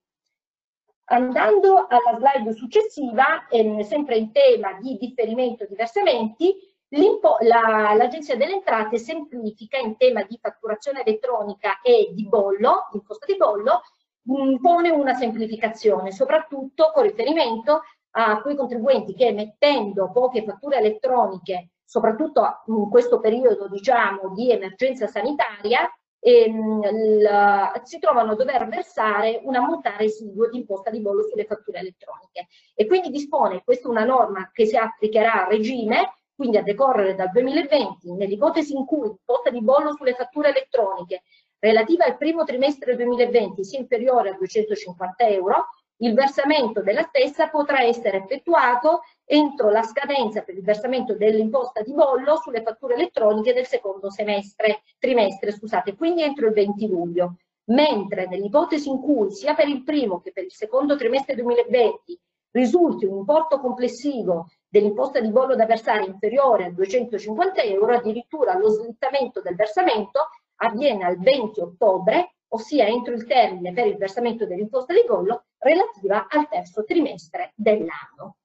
[1.11, 6.57] Andando alla slide successiva, ehm, sempre in tema di differimento di versamenti,
[6.91, 13.36] l'Agenzia la, delle Entrate semplifica in tema di fatturazione elettronica e di bollo, imposta di
[13.36, 13.82] bollo,
[14.22, 17.82] mh, pone una semplificazione, soprattutto con riferimento
[18.12, 25.07] a quei contribuenti che emettendo poche fatture elettroniche, soprattutto in questo periodo diciamo di emergenza
[25.07, 25.89] sanitaria,
[26.20, 31.45] ehm, la, si trovano a dover versare un ammontare residuo di imposta di bollo sulle
[31.45, 32.49] fatture elettroniche.
[32.74, 37.16] E quindi dispone, questa è una norma che si applicherà a regime, quindi a decorrere
[37.16, 41.22] dal 2020, nell'ipotesi in cui l'imposta di bollo sulle fatture elettroniche
[41.59, 45.66] relativa al primo trimestre 2020 sia inferiore a 250 euro,
[45.97, 51.93] il versamento della stessa potrà essere effettuato entro la scadenza per il versamento dell'imposta di
[51.93, 57.39] bollo sulle fatture elettroniche del secondo semestre, trimestre, scusate, quindi entro il 20 luglio.
[57.70, 62.16] Mentre nell'ipotesi in cui sia per il primo che per il secondo trimestre 2020
[62.53, 68.69] risulti un importo complessivo dell'imposta di bollo da versare inferiore a 250 euro, addirittura lo
[68.69, 74.93] slittamento del versamento avviene al 20 ottobre ossia entro il termine per il versamento dell'imposta
[74.95, 78.37] di bollo relativa al terzo trimestre dell'anno.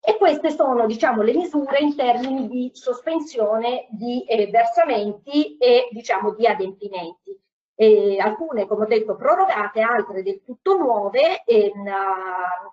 [0.00, 6.32] E queste sono diciamo, le misure in termini di sospensione di eh, versamenti e diciamo,
[6.32, 7.36] di adempimenti.
[7.78, 11.84] Eh, alcune, come ho detto, prorogate, altre del tutto nuove ehm,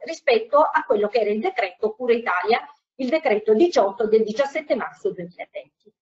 [0.05, 2.59] rispetto a quello che era il decreto Cura Italia,
[2.95, 5.93] il decreto 18 del 17 marzo 2020.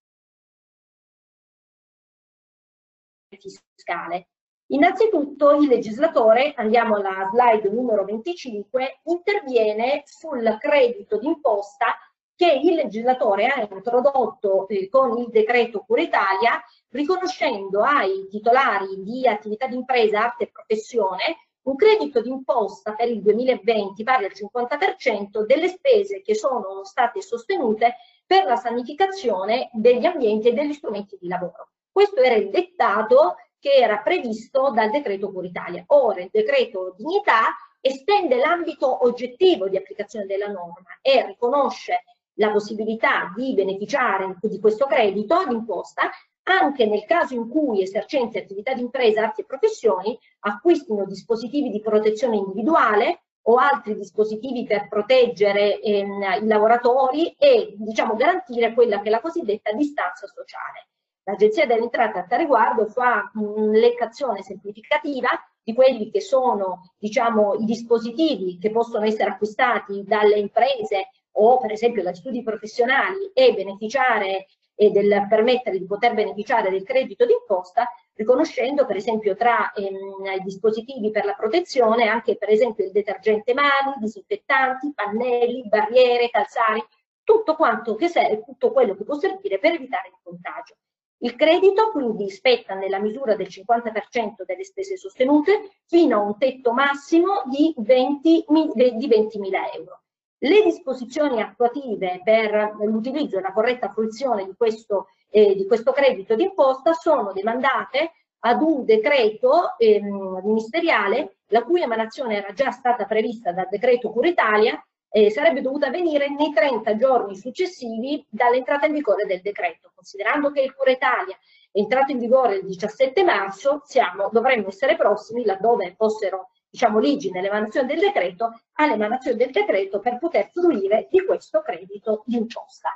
[3.38, 4.28] fiscale.
[4.68, 11.98] Innanzitutto il legislatore, andiamo alla slide numero 25, interviene sul credito d'imposta
[12.36, 19.28] che il legislatore ha introdotto eh, con il decreto Cura Italia, riconoscendo ai titolari di
[19.28, 25.46] attività di impresa, arte e professione un credito d'imposta per il 2020 pari al 50%
[25.46, 31.28] delle spese che sono state sostenute per la sanificazione degli ambienti e degli strumenti di
[31.28, 31.70] lavoro.
[31.92, 35.84] Questo era il dettato che era previsto dal decreto Cura Italia.
[35.88, 42.04] Ora il decreto Dignità estende l'ambito oggettivo di applicazione della norma e riconosce
[42.36, 46.10] la possibilità di beneficiare di questo credito d'imposta
[46.52, 51.82] anche nel caso in cui esercenti attività di impresa, arti e professioni acquistino dispositivi di
[51.82, 59.08] protezione individuale o altri dispositivi per proteggere ehm, i lavoratori e diciamo, garantire quella che
[59.08, 60.90] è la cosiddetta distanza sociale.
[61.24, 65.30] L'Agenzia delle Entrate a tal riguardo fa un'elencazione semplificativa
[65.64, 71.72] di quelli che sono diciamo, i dispositivi che possono essere acquistati dalle imprese o per
[71.72, 74.48] esempio dagli studi professionali e beneficiare
[74.82, 80.44] e del permettere di poter beneficiare del credito d'imposta, riconoscendo per esempio tra ehm, i
[80.44, 86.84] dispositivi per la protezione anche per esempio il detergente mani, disinfettanti, pannelli, barriere, calzari,
[87.24, 90.78] tutto quanto che serve, tutto quello che può servire per evitare il contagio.
[91.20, 96.74] Il credito quindi spetta nella misura del 50% delle spese sostenute fino a un tetto
[96.74, 100.01] massimo di 20.000 20 euro.
[100.44, 106.34] Le disposizioni attuative per l'utilizzo e la corretta fruizione di questo, eh, di questo credito
[106.34, 113.52] d'imposta sono demandate ad un decreto ehm, ministeriale la cui emanazione era già stata prevista
[113.52, 119.26] dal decreto Cura Italia eh, sarebbe dovuta avvenire nei 30 giorni successivi dall'entrata in vigore
[119.26, 119.92] del decreto.
[119.94, 121.38] Considerando che il Cura Italia
[121.72, 127.30] è entrato in vigore il 17 marzo, siamo, dovremmo essere prossimi, laddove fossero diciamo, ligi
[127.32, 132.90] nell'emanazione del decreto, all'emanazione del decreto per poter fruire di questo credito d'imposta.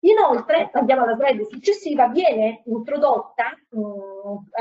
[0.00, 3.80] Inoltre, andiamo alla slide successiva, viene introdotta mh,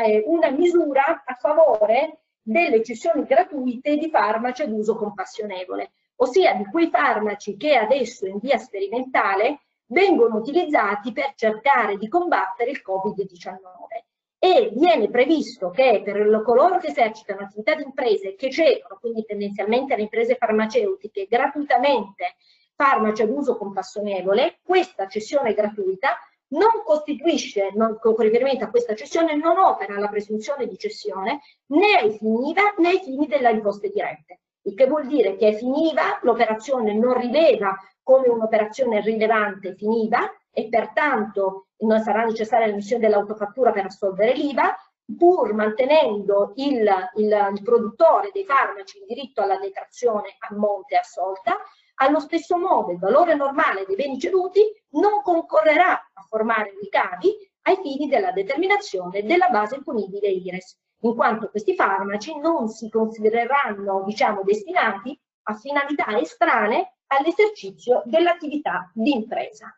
[0.03, 6.65] eh, una misura a favore delle cessioni gratuite di farmaci ad uso compassionevole, ossia di
[6.65, 14.06] quei farmaci che adesso in via sperimentale vengono utilizzati per cercare di combattere il Covid-19
[14.47, 19.95] e viene previsto che per coloro che esercitano attività di imprese che cedono, quindi tendenzialmente
[19.95, 22.35] le imprese farmaceutiche, gratuitamente
[22.73, 26.17] farmaci ad uso compassionevole, questa cessione gratuita
[26.49, 31.97] non costituisce, non, con riferimento a questa cessione, non opera la presunzione di cessione né
[31.99, 34.39] ai fini IVA né ai fini delle imposte dirette.
[34.61, 40.31] Il che vuol dire che ai fini IVA l'operazione non rileva come un'operazione rilevante finiva
[40.57, 44.75] e pertanto non sarà necessaria l'emissione dell'autofattura per assolvere l'IVA,
[45.15, 46.83] pur mantenendo il,
[47.17, 51.59] il, il, produttore dei farmaci in diritto alla detrazione a monte assolta,
[51.97, 54.61] allo stesso modo il valore normale dei beni ceduti
[54.93, 57.35] non concorrerà a formare ricavi
[57.67, 64.01] ai fini della determinazione della base imponibile IRES, in quanto questi farmaci non si considereranno
[64.07, 69.71] diciamo, destinati a finalità estranee all'esercizio dell'attività di impresa.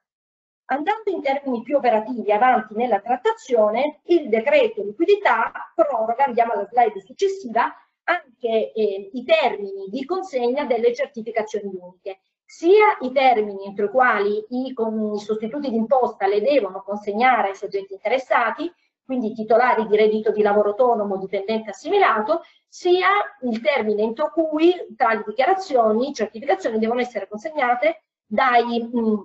[0.72, 7.02] Andando in termini più operativi avanti nella trattazione, il decreto liquidità proroga, andiamo alla slide
[7.02, 13.90] successiva, anche eh, i termini di consegna delle certificazioni uniche, sia i termini entro i
[13.90, 18.72] quali i, con, i sostituti d'imposta le devono consegnare ai soggetti interessati,
[19.04, 23.08] quindi titolari di reddito di lavoro autonomo, dipendente assimilato, sia
[23.42, 29.24] il termine entro cui tali dichiarazioni, certificazioni devono essere consegnate dai mh,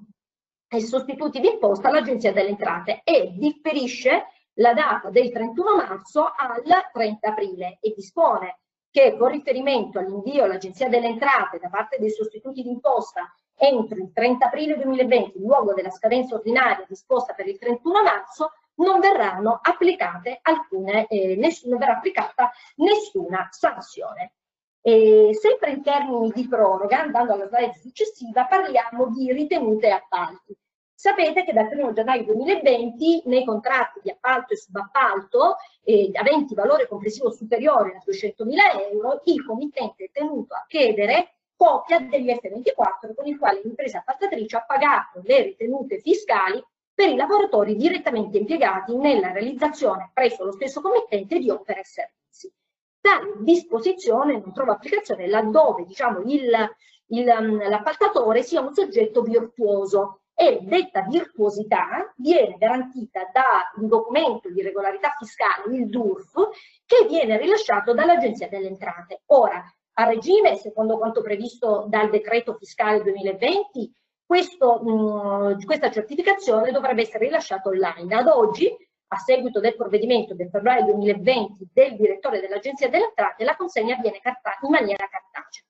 [0.80, 6.62] sostituti d'imposta all'Agenzia delle Entrate e differisce la data del 31 marzo al
[6.92, 8.58] 30 aprile e dispone
[8.90, 14.46] che con riferimento all'invio all'Agenzia delle Entrate da parte dei sostituti d'imposta entro il 30
[14.46, 20.38] aprile 2020 in luogo della scadenza ordinaria disposta per il 31 marzo non verranno applicate
[20.42, 24.34] alcune, eh, ness non verrà applicata nessuna sanzione.
[24.80, 30.56] E sempre in termini di proroga, andando alla slide successiva, parliamo di ritenute appalti.
[31.04, 36.88] Sapete che dal 1 gennaio 2020 nei contratti di appalto e subappalto eh, aventi valore
[36.88, 43.26] complessivo superiore a 200.000 euro, il committente è tenuto a chiedere copia degli F24 con
[43.26, 49.30] il quale l'impresa appaltatrice ha pagato le ritenute fiscali per i lavoratori direttamente impiegati nella
[49.30, 52.50] realizzazione presso lo stesso committente di opere e servizi.
[52.98, 61.02] Tale disposizione non trova applicazione laddove diciamo, um, l'appaltatore sia un soggetto virtuoso e detta
[61.02, 66.32] virtuosità viene garantita da un documento di regolarità fiscale, il DURF,
[66.84, 69.22] che viene rilasciato dall'Agenzia delle Entrate.
[69.26, 69.64] Ora,
[69.96, 73.92] a regime, secondo quanto previsto dal decreto fiscale 2020,
[74.26, 78.14] questo, mh, mm, questa certificazione dovrebbe essere rilasciata online.
[78.14, 78.74] Ad oggi,
[79.08, 84.20] a seguito del provvedimento del febbraio 2020 del direttore dell'Agenzia delle Entrate, la consegna avviene
[84.24, 85.62] in maniera cartacea.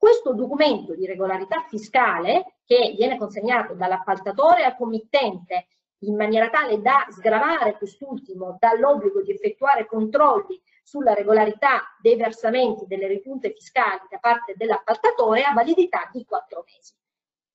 [0.00, 5.66] Questo documento di regolarità fiscale, che viene consegnato dall'appaltatore al committente
[6.04, 13.08] in maniera tale da sgravare quest'ultimo dall'obbligo di effettuare controlli sulla regolarità dei versamenti delle
[13.08, 16.94] ripunte fiscali da parte dell'appaltatore, ha validità di quattro mesi.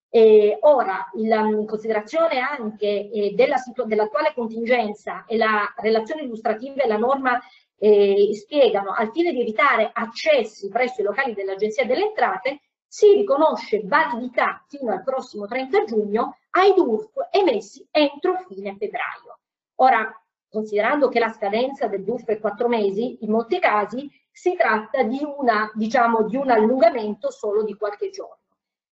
[0.09, 6.87] Eh, ora, il, in considerazione anche eh, dell'attuale dell contingenza e la relazione illustrativa e
[6.87, 7.41] la norma
[7.77, 13.81] eh, spiegano, al fine di evitare accessi presso i locali dell'Agenzia delle Entrate, si riconosce
[13.83, 19.39] validità fino al prossimo 30 giugno ai DURF emessi entro fine febbraio.
[19.75, 20.09] Ora,
[20.49, 25.19] considerando che la scadenza del DURF è quattro mesi, in molti casi si tratta di,
[25.23, 28.39] una, diciamo, di un allungamento solo di qualche giorno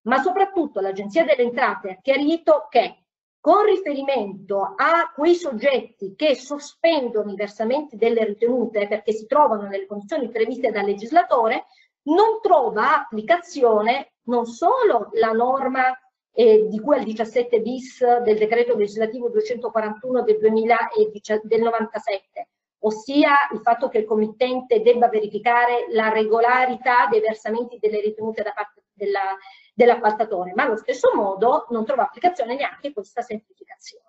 [0.04, 3.03] ma soprattutto l'Agenzia delle Entrate ha chiarito che
[3.44, 9.86] con riferimento a quei soggetti che sospendono i versamenti delle ritenute perché si trovano nelle
[9.86, 11.66] condizioni previste dal legislatore,
[12.04, 15.94] non trova applicazione non solo la norma
[16.32, 22.48] eh, di cui al 17 bis del decreto legislativo 241 del, 2010, del 97,
[22.84, 28.54] ossia il fatto che il committente debba verificare la regolarità dei versamenti delle ritenute da
[28.54, 29.38] parte della,
[29.74, 34.06] dell'appaltatore, ma allo stesso modo non trova applicazione neanche questa semplificazione.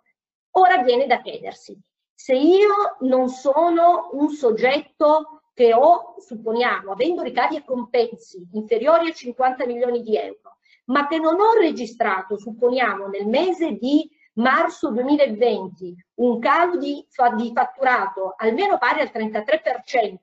[0.57, 1.77] Ora viene da chiedersi,
[2.15, 9.13] se io non sono un soggetto che ho, supponiamo, avendo ricavi e compensi inferiori a
[9.13, 15.95] 50 milioni di euro, ma che non ho registrato, supponiamo, nel mese di marzo 2020
[16.17, 17.07] un calo di,
[17.37, 20.17] di fatturato almeno pari al 33%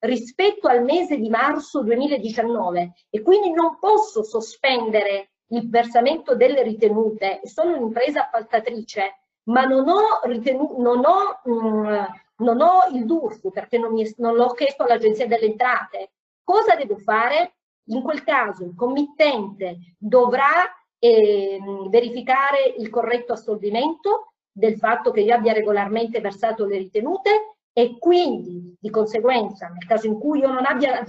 [0.00, 7.40] rispetto al mese di marzo 2019 e quindi non posso sospendere il versamento delle ritenute,
[7.44, 12.04] sono un'impresa appaltatrice, ma non ho, ritenu- non ho mh, mm,
[12.36, 16.12] non ho il DURF perché non, non l'ho chiesto all'Agenzia delle Entrate.
[16.42, 17.56] Cosa devo fare?
[17.88, 20.64] In quel caso il committente dovrà
[21.04, 27.98] eh, verificare il corretto assolvimento del fatto che io abbia regolarmente versato le ritenute e
[27.98, 31.04] quindi di conseguenza nel caso in cui io, non abbia,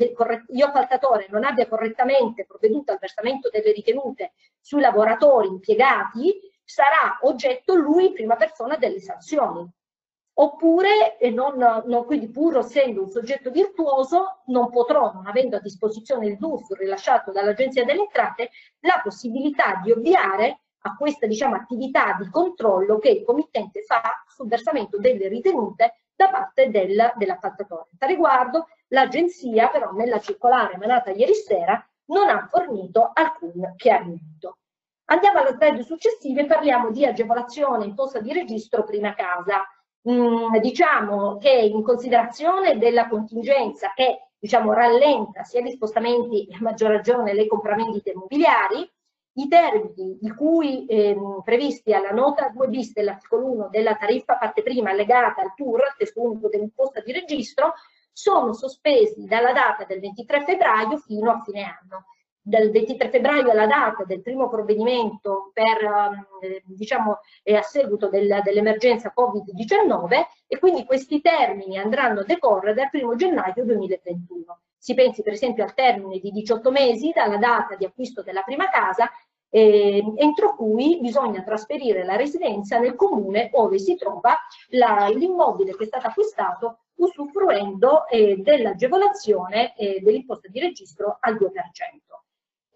[0.47, 7.75] io faltatore non abbia correttamente provveduto al versamento delle ritenute sui lavoratori impiegati sarà oggetto
[7.75, 9.65] lui in prima persona delle sanzioni
[10.37, 16.27] oppure, non, non, quindi pur essendo un soggetto virtuoso, non potrò, non avendo a disposizione
[16.27, 18.49] il DUF rilasciato dall'Agenzia delle Entrate,
[18.81, 24.47] la possibilità di ovviare a questa diciamo, attività di controllo che il committente fa sul
[24.47, 27.89] versamento delle ritenute da parte del, dell'appaltatore.
[27.99, 34.57] A riguardo, l'Agenzia però nella circolare emanata ieri sera non ha fornito alcun chiarimento.
[35.05, 39.63] Andiamo alla slide successiva e parliamo di agevolazione imposta di registro prima casa
[40.09, 46.91] mm, diciamo che in considerazione della contingenza che diciamo, rallenta sia gli spostamenti a maggior
[46.91, 48.87] ragione le compravendite immobiliari,
[49.37, 54.61] i termini di cui ehm, previsti alla nota 2 bis dell'articolo 1 della tariffa parte
[54.61, 57.73] prima allegata al TUR, al testo unico dell'imposta di registro,
[58.13, 62.05] sono sospesi dalla data del 23 febbraio fino a fine anno
[62.47, 65.81] dal 23 febbraio alla data del primo provvedimento per,
[66.41, 72.75] eh, diciamo, eh, a seguito del, dell'emergenza Covid-19 e quindi questi termini andranno a decorrere
[72.75, 74.59] dal 1 gennaio 2021.
[74.77, 78.69] Si pensi per esempio al termine di 18 mesi dalla data di acquisto della prima
[78.69, 79.09] casa
[79.49, 84.37] eh, entro cui bisogna trasferire la residenza nel comune dove si trova
[84.69, 91.47] l'immobile che è stato acquistato usufruendo eh, dell'agevolazione eh, dell'imposta di registro al 2%.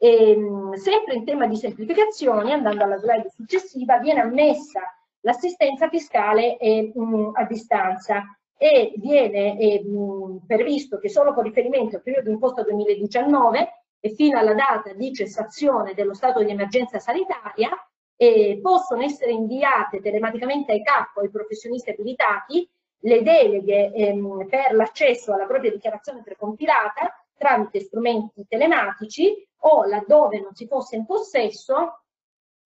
[0.02, 4.82] E, ehm, sempre in tema di semplificazioni, andando alla slide successiva, viene ammessa
[5.22, 8.24] l'assistenza fiscale eh, mh, a distanza
[8.58, 14.38] e viene eh, mh, previsto che solo con riferimento al periodo imposto 2019 e fino
[14.38, 17.70] alla data di cessazione dello stato di emergenza sanitaria
[18.16, 22.70] eh, possono essere inviate telematicamente ai capo ai professionisti abilitati
[23.04, 30.54] le deleghe ehm, per l'accesso alla propria dichiarazione precompilata tramite strumenti telematici o laddove non
[30.54, 32.02] si fosse in possesso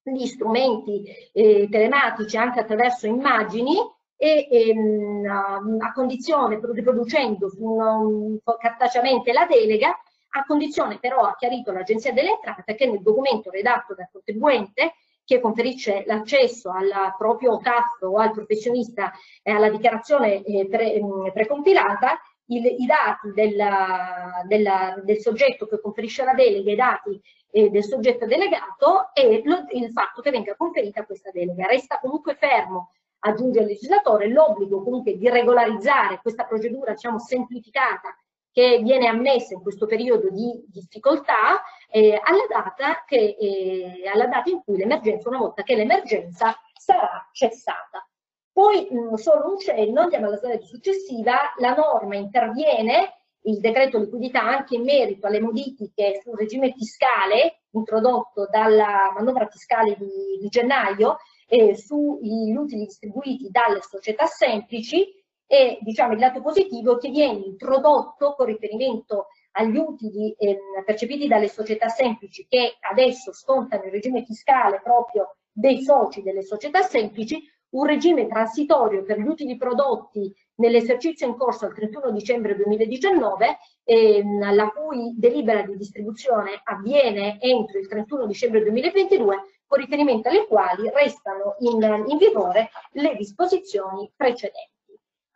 [0.01, 3.77] gli strumenti eh, telematici anche attraverso immagini
[4.17, 5.25] e ehm,
[5.79, 9.97] a condizione, riproducendo um, cartaceamente la delega,
[10.35, 14.93] a condizione però, ha chiarito l'Agenzia delle Entrate, che nel documento redatto dal contribuente
[15.25, 19.11] che conferisce l'accesso al proprio TAF o al professionista
[19.41, 20.99] e alla dichiarazione eh, pre,
[21.31, 22.19] precompilata
[22.55, 27.83] il, i dati della, della, del soggetto che conferisce la delega, i dati eh, del
[27.83, 31.67] soggetto delegato e lo, il fatto che venga conferita questa delega.
[31.67, 38.15] Resta comunque fermo, aggiunge il legislatore, l'obbligo comunque di regolarizzare questa procedura diciamo, semplificata
[38.51, 44.49] che viene ammessa in questo periodo di difficoltà eh, alla, data che, eh, alla data
[44.51, 48.07] in cui l'emergenza, una volta che l'emergenza sarà cessata.
[48.53, 54.41] Poi mh, solo un cenno, andiamo alla slide successiva, la norma interviene, il decreto liquidità
[54.41, 61.17] anche in merito alle modifiche sul regime fiscale introdotto dalla manovra fiscale di, di gennaio
[61.47, 65.05] eh, sugli utili distribuiti dalle società semplici
[65.45, 71.47] e diciamo il lato positivo che viene introdotto con riferimento agli utili eh, percepiti dalle
[71.47, 77.43] società semplici che adesso scontano il regime fiscale proprio dei soci delle società semplici,
[77.73, 84.53] un regime transitorio per gli utili prodotti nell'esercizio in corso al 31 dicembre 2019, ehm,
[84.53, 90.89] la cui delibera di distribuzione avviene entro il 31 dicembre 2022, con riferimento alle quali
[90.93, 94.71] restano in, in vigore le disposizioni precedenti.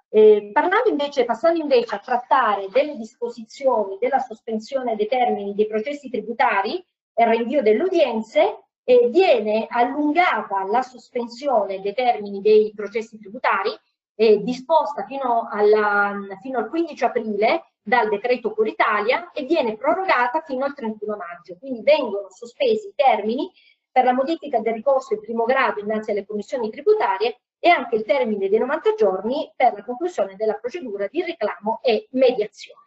[0.09, 6.09] Eh, parlando invece, passando invece a trattare delle disposizioni della sospensione dei termini dei processi
[6.09, 6.83] tributari
[7.13, 13.77] e rinvio delle udienze, e viene allungata la sospensione dei termini dei processi tributari
[14.15, 20.39] eh, disposta fino, alla, fino, al 15 aprile dal decreto Cura Italia e viene prorogata
[20.39, 21.57] fino al 31 maggio.
[21.59, 23.51] Quindi vengono sospesi i termini
[23.91, 28.05] per la modifica del ricorso in primo grado innanzi alle commissioni tributarie e anche il
[28.05, 32.86] termine dei 90 giorni per la conclusione della procedura di reclamo e mediazione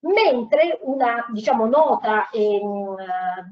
[0.00, 2.96] mentre una diciamo, nota ehm,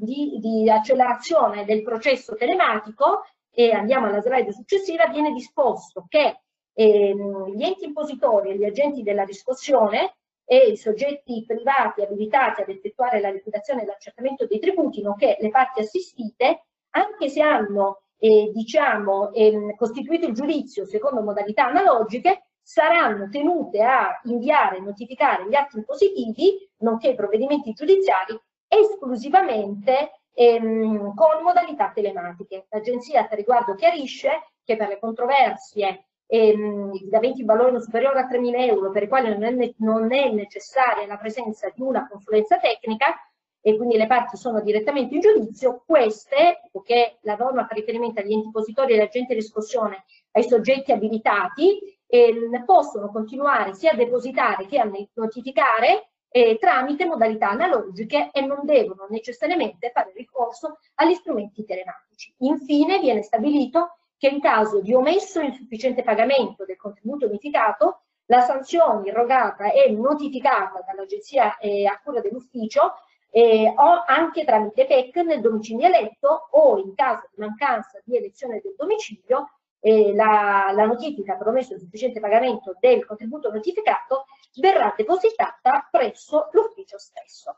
[0.00, 6.40] di, di, accelerazione del processo telematico, e andiamo alla slide successiva, viene disposto che
[6.72, 12.68] ehm, gli enti impositori e gli agenti della riscossione e i soggetti privati abilitati ad
[12.68, 18.50] effettuare la liquidazione e l'accertamento dei tributi, nonché le parti assistite, anche se hanno eh,
[18.54, 25.54] diciamo, ehm, costituito il giudizio secondo modalità analogiche, saranno tenute a inviare e notificare gli
[25.54, 28.38] atti impositivi, nonché i provvedimenti giudiziari,
[28.68, 32.66] esclusivamente ehm, con modalità telematiche.
[32.68, 38.58] L'Agenzia a riguardo chiarisce che per le controversie ehm, aventi valore non superiore a 3.000
[38.58, 43.14] euro per i quali non è, non è necessaria la presenza di una consulenza tecnica,
[43.62, 48.32] e quindi le parti sono direttamente in giudizio, queste, poiché la norma fa riferimento agli
[48.32, 53.96] enti positori e agli agenti di riscossione, ai soggetti abilitati, eh, possono continuare sia a
[53.96, 61.14] depositare che a notificare eh, tramite modalità analogiche e non devono necessariamente fare ricorso agli
[61.14, 62.34] strumenti telematici.
[62.38, 69.08] Infine viene stabilito che in caso di omesso insufficiente pagamento del contributo unificato, la sanzione
[69.08, 72.94] irrogata e notificata dall'agenzia eh, a cura dell'ufficio
[73.30, 78.60] eh, o anche tramite PEC nel domicilio eletto o in caso di mancanza di elezione
[78.62, 84.26] del domicilio eh, la, la, notifica per omesso sufficiente pagamento del contributo notificato
[84.60, 87.56] verrà depositata presso l'ufficio stesso.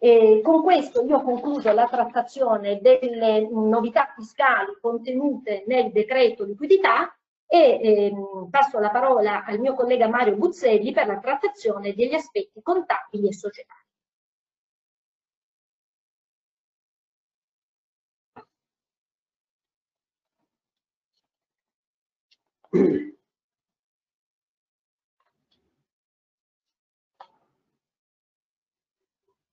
[0.00, 7.12] E con questo io ho concluso la trattazione delle novità fiscali contenute nel decreto liquidità
[7.50, 12.60] e ehm, passo la parola al mio collega Mario Buzzelli per la trattazione degli aspetti
[12.62, 13.87] contabili e societari.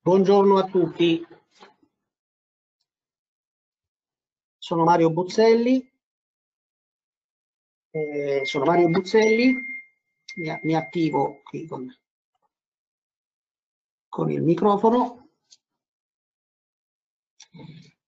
[0.01, 1.25] Buongiorno a tutti.
[4.57, 5.89] Sono Mario Buzzelli.
[7.91, 9.55] Eh, sono Mario Buzzelli.
[10.35, 11.89] Mi, mi attivo qui con,
[14.09, 15.29] con il microfono.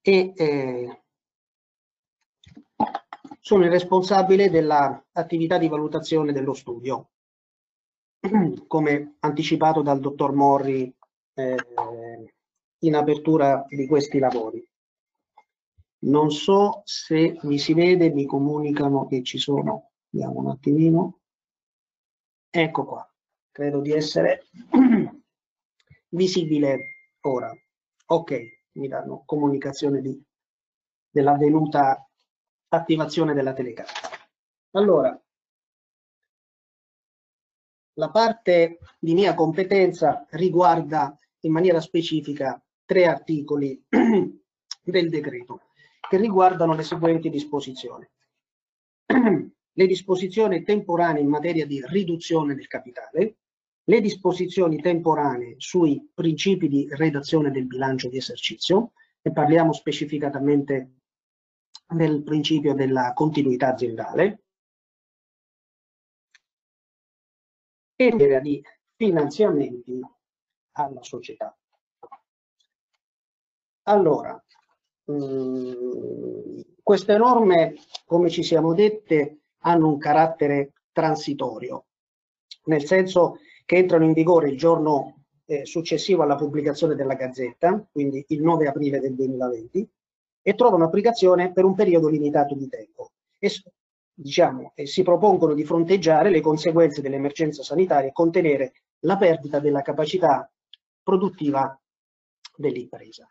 [0.01, 1.01] E eh,
[3.47, 7.11] sono il responsabile dell'attività di valutazione dello studio,
[8.67, 10.93] come anticipato dal dottor Morri
[11.33, 11.55] eh,
[12.79, 14.69] in apertura di questi lavori.
[15.99, 21.19] Non so se mi si vede, mi comunicano che ci sono, vediamo un attimino.
[22.49, 23.09] Ecco qua,
[23.49, 24.43] credo di essere
[26.09, 26.79] visibile
[27.21, 27.49] ora.
[28.07, 28.41] Ok,
[28.73, 30.01] mi danno comunicazione
[31.09, 32.06] dell'avvenuta
[32.77, 33.93] attivazione della telecamera.
[34.71, 35.21] Allora,
[37.93, 45.61] la parte di mia competenza riguarda in maniera specifica tre articoli del decreto
[46.07, 48.07] che riguardano le seguenti disposizioni.
[49.77, 53.37] le disposizioni temporanee in materia di riduzione del capitale,
[53.83, 60.96] le disposizioni temporanee sui principi di redazione del bilancio di esercizio, e parliamo specificatamente
[61.87, 64.41] del principio della continuità aziendale
[67.95, 68.61] e l'area di
[68.95, 69.99] finanziamenti
[70.73, 71.55] alla società.
[73.83, 74.41] Allora,
[75.05, 77.75] mh, mm, queste norme,
[78.05, 81.85] come ci siamo dette, hanno un carattere transitorio,
[82.65, 88.23] nel senso che entrano in vigore il giorno eh, successivo alla pubblicazione della Gazzetta, quindi
[88.29, 89.89] il 9 aprile del 2020,
[90.47, 93.51] e trovano applicazione per un periodo limitato di tempo e,
[94.13, 99.81] diciamo, e si propongono di fronteggiare le conseguenze dell'emergenza sanitaria e contenere la perdita della
[99.81, 100.49] capacità
[101.03, 101.77] produttiva
[102.55, 103.27] dell'impresa.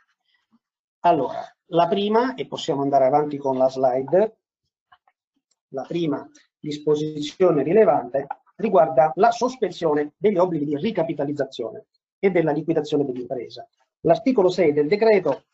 [1.07, 1.41] Allora,
[1.71, 4.37] la prima, e possiamo andare avanti con la slide,
[5.69, 11.87] la prima disposizione rilevante riguarda la sospensione degli obblighi di ricapitalizzazione
[12.19, 13.67] e della liquidazione dell'impresa.
[14.01, 15.45] L'articolo 6 del decreto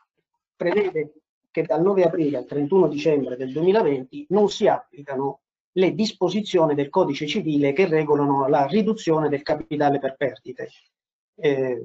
[0.57, 1.22] prevede
[1.53, 5.43] che dal 9 aprile al 31 dicembre del 2020 non si applicano
[5.73, 10.71] le disposizioni del codice civile che regolano la riduzione del capitale per perdite.
[11.37, 11.81] Eh,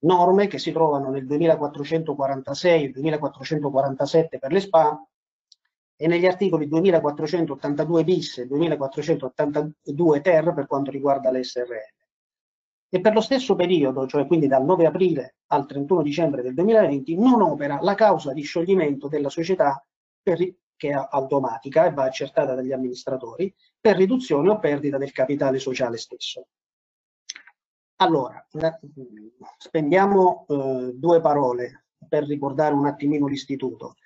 [0.00, 5.08] norme che si trovano nel 2446 e 2447 per le SPA
[5.96, 11.95] e negli articoli 2482 bis e 2482 ter per quanto riguarda le SRL
[12.96, 17.14] e per lo stesso periodo, cioè quindi dal 9 aprile al 31 dicembre del 2020,
[17.18, 19.86] non opera la causa di scioglimento della società
[20.22, 20.38] per,
[20.74, 25.98] che è automatica e va accertata dagli amministratori per riduzione o perdita del capitale sociale
[25.98, 26.46] stesso.
[27.96, 28.42] Allora,
[29.58, 33.96] spendiamo eh, due parole per ricordare un attimino l'istituto.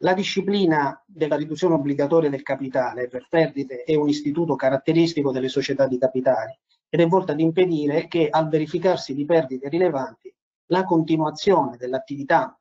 [0.00, 5.86] La disciplina della riduzione obbligatoria del capitale per perdite è un istituto caratteristico delle società
[5.86, 6.54] di capitali
[6.88, 10.34] ed è volta ad impedire che al verificarsi di perdite rilevanti
[10.66, 12.58] la continuazione dell'attività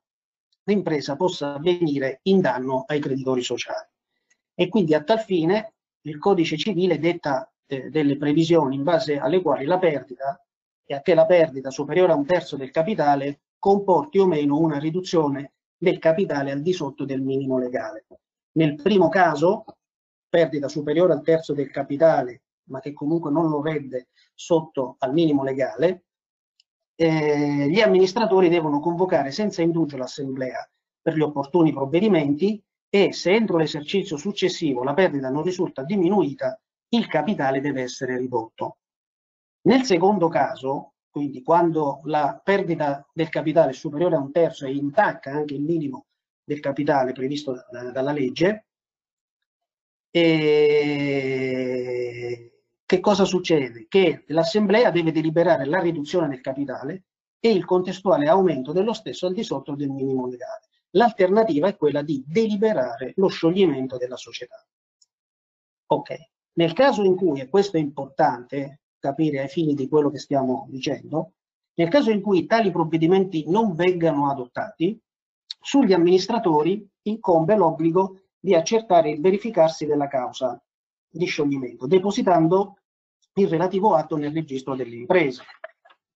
[0.63, 3.87] d'impresa possa avvenire in danno ai creditori sociali.
[4.53, 9.41] E quindi a tal fine il codice civile detta eh, delle previsioni in base alle
[9.41, 10.39] quali la perdita
[10.83, 14.77] e a che la perdita superiore a un terzo del capitale comporti o meno una
[14.77, 18.05] riduzione del capitale al di sotto del minimo legale.
[18.53, 19.65] Nel primo caso,
[20.29, 25.43] perdita superiore al terzo del capitale, ma che comunque non lo rende sotto al minimo
[25.43, 26.03] legale,
[26.95, 30.69] eh, gli amministratori devono convocare senza indugio l'assemblea
[31.01, 36.59] per gli opportuni provvedimenti e se entro l'esercizio successivo la perdita non risulta diminuita,
[36.89, 38.77] il capitale deve essere ridotto.
[39.63, 44.73] Nel secondo caso, quindi quando la perdita del capitale è superiore a un terzo e
[44.73, 46.05] intacca anche il minimo
[46.43, 48.67] del capitale previsto da, dalla legge,
[50.11, 51.15] e
[52.85, 53.87] che cosa succede?
[53.87, 57.05] Che l'assemblea deve deliberare la riduzione del capitale
[57.39, 60.67] e il contestuale aumento dello stesso al di sotto del minimo legale.
[60.91, 64.63] L'alternativa è quella di deliberare lo scioglimento della società.
[65.87, 66.15] Ok,
[66.53, 70.67] nel caso in cui, e questo è importante capire ai fini di quello che stiamo
[70.69, 71.33] dicendo,
[71.75, 74.99] nel caso in cui tali provvedimenti non vengano adottati,
[75.59, 80.59] sugli amministratori incombe l'obbligo di accertare il verificarsi della causa
[81.17, 82.77] di scioglimento, depositando
[83.35, 85.43] il relativo atto nel registro delle imprese.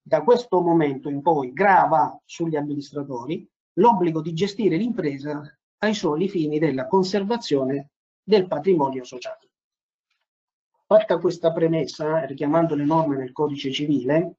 [0.02, 5.42] Da questo momento in poi grava sugli amministratori l'obbligo di gestire l'impresa
[5.80, 7.92] ai soli fini della conservazione
[8.24, 9.50] del patrimonio sociale.
[10.86, 14.38] Fatta questa premessa, richiamando le norme del codice civile,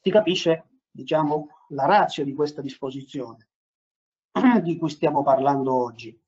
[0.00, 3.48] si capisce diciamo, la razza di questa disposizione
[4.62, 6.18] di cui stiamo parlando oggi.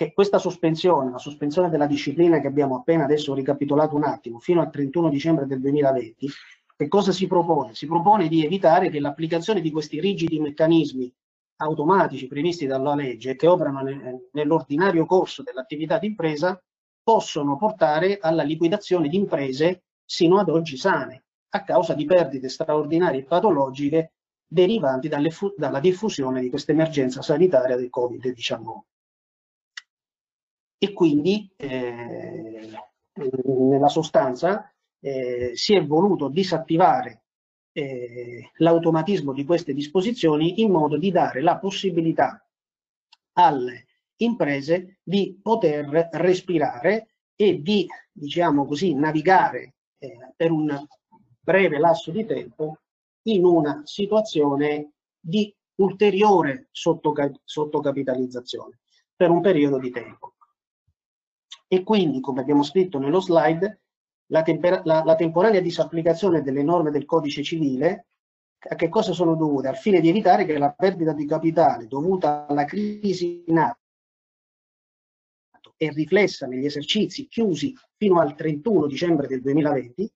[0.00, 4.62] Che questa sospensione, la sospensione della disciplina che abbiamo appena adesso ricapitolato un attimo, fino
[4.62, 6.26] al 31 dicembre del 2020,
[6.74, 7.74] che cosa si propone?
[7.74, 11.12] Si propone di evitare che l'applicazione di questi rigidi meccanismi
[11.56, 13.82] automatici previsti dalla legge che operano
[14.32, 16.58] nell'ordinario corso dell'attività d'impresa
[17.02, 23.20] possono portare alla liquidazione di imprese sino ad oggi sane, a causa di perdite straordinarie
[23.20, 24.14] e patologiche
[24.46, 28.88] derivanti dalla diffusione di questa emergenza sanitaria del Covid-19.
[30.82, 32.70] E quindi, eh,
[33.44, 37.24] nella sostanza, eh, si è voluto disattivare
[37.72, 42.42] eh, l'automatismo di queste disposizioni in modo di dare la possibilità
[43.34, 50.82] alle imprese di poter respirare e di, diciamo così, navigare eh, per un
[51.40, 52.78] breve lasso di tempo
[53.24, 58.78] in una situazione di ulteriore sottocapitalizzazione
[59.14, 60.36] per un periodo di tempo.
[61.72, 63.82] E quindi, come abbiamo scritto nello slide,
[64.32, 64.44] la,
[64.82, 68.06] la, la temporanea disapplicazione delle norme del codice civile
[68.68, 69.68] a che cosa sono dovute?
[69.68, 73.78] Al fine di evitare che la perdita di capitale dovuta alla crisi in atto
[75.76, 80.12] e riflessa negli esercizi chiusi fino al 31 dicembre del 2020,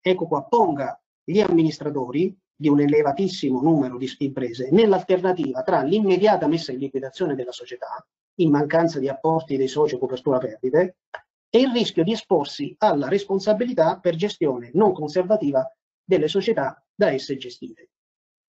[0.00, 6.70] ecco qua, ponga gli amministratori di un elevatissimo numero di imprese nell'alternativa tra l'immediata messa
[6.70, 8.06] in liquidazione della società,
[8.40, 10.96] in mancanza di apporti dei soci o copertura perdite,
[11.50, 15.66] e il rischio di esporsi alla responsabilità per gestione non conservativa
[16.04, 17.90] delle società da esse gestite.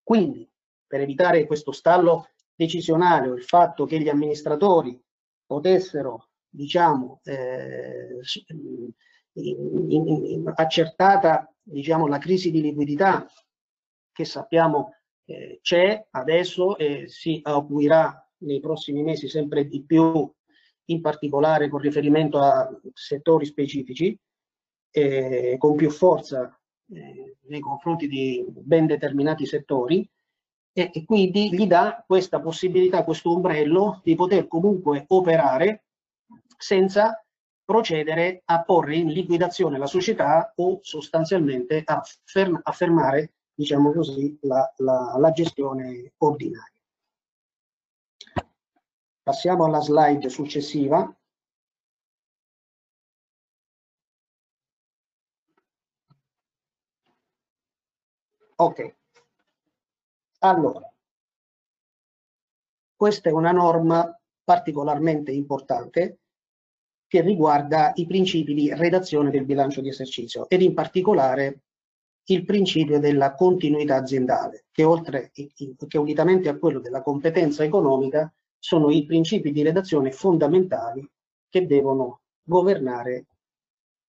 [0.02, 0.48] Quindi,
[0.86, 4.98] per evitare questo stallo decisionale o il fatto che gli amministratori
[5.44, 8.18] potessero, diciamo, eh,
[9.32, 13.26] in, in, in, accertata diciamo, la crisi di liquidità
[14.12, 14.94] che sappiamo
[15.26, 20.30] eh, c'è adesso e si acuirà nei prossimi mesi sempre di più
[20.86, 24.18] in particolare con riferimento a settori specifici,
[24.90, 26.58] eh, con più forza
[26.92, 30.08] eh, nei confronti di ben determinati settori
[30.72, 35.86] e, e, quindi gli dà questa possibilità, questo ombrello di poter comunque operare
[36.56, 37.20] senza
[37.64, 44.38] procedere a porre in liquidazione la società o sostanzialmente a, ferm a fermare diciamo così,
[44.42, 46.75] la, la, la gestione ordinaria.
[49.26, 51.12] Passiamo alla slide successiva.
[58.58, 58.94] Ok,
[60.38, 60.88] allora,
[62.94, 66.20] questa è una norma particolarmente importante
[67.08, 71.62] che riguarda i principi di redazione del bilancio di esercizio ed in particolare
[72.26, 78.32] il principio della continuità aziendale che oltre che unitamente a quello della competenza economica
[78.66, 81.08] sono i principi di redazione fondamentali
[81.48, 83.26] che devono governare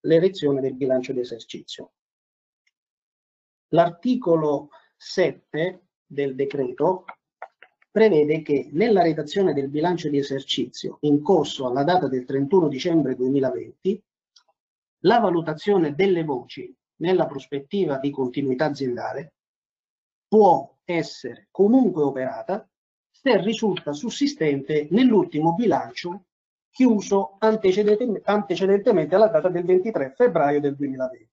[0.07, 1.91] l'erezione del bilancio di esercizio.
[3.67, 7.05] L'articolo 7 del decreto
[7.91, 13.13] prevede che nella redazione del bilancio di esercizio in corso alla data del 31 dicembre
[13.13, 14.03] 2020
[15.01, 19.33] la valutazione delle voci nella prospettiva di continuità aziendale
[20.27, 22.67] può essere comunque operata
[23.21, 26.25] se risulta sussistente nell'ultimo bilancio
[26.69, 31.29] chiuso antecedentemente alla data del 23 febbraio del 2020.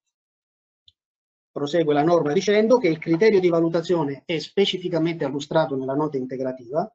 [1.52, 6.90] Prosegue la norma dicendo che il criterio di valutazione è specificamente illustrato nella nota integrativa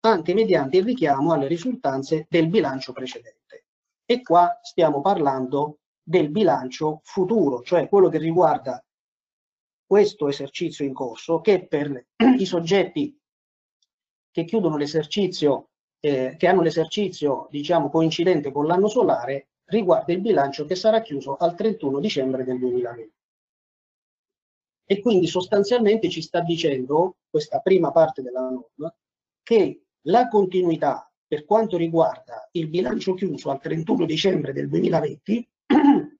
[0.00, 3.64] anche mediante il richiamo alle risultanze del bilancio precedente.
[4.04, 8.84] E qua stiamo parlando del bilancio futuro, cioè quello che riguarda
[9.84, 12.06] questo esercizio in corso, che per
[12.38, 13.18] i soggetti
[14.36, 20.66] che chiudono l'esercizio, eh, che hanno l'esercizio diciamo coincidente con l'anno solare, riguarda il bilancio
[20.66, 23.12] che sarà chiuso al 31 dicembre del 2020.
[24.84, 28.94] E quindi sostanzialmente ci sta dicendo, questa prima parte della norma,
[29.42, 35.50] che la continuità per quanto riguarda il bilancio chiuso al 31 dicembre del 2020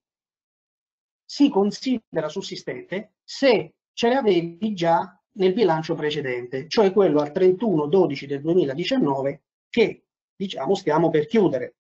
[1.23, 8.25] si considera sussistente se ce le avevi già nel bilancio precedente, cioè quello al 31-12
[8.27, 11.77] del 2019 che diciamo stiamo per chiudere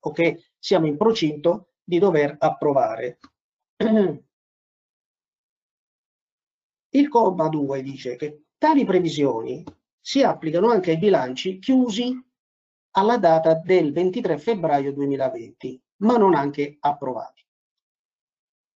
[0.00, 3.18] o che siamo in procinto di dover approvare.
[6.94, 9.64] Il comma 2 dice che tali previsioni
[9.98, 12.14] si applicano anche ai bilanci chiusi
[12.94, 17.42] alla data del 23 febbraio 2020, ma non anche approvati.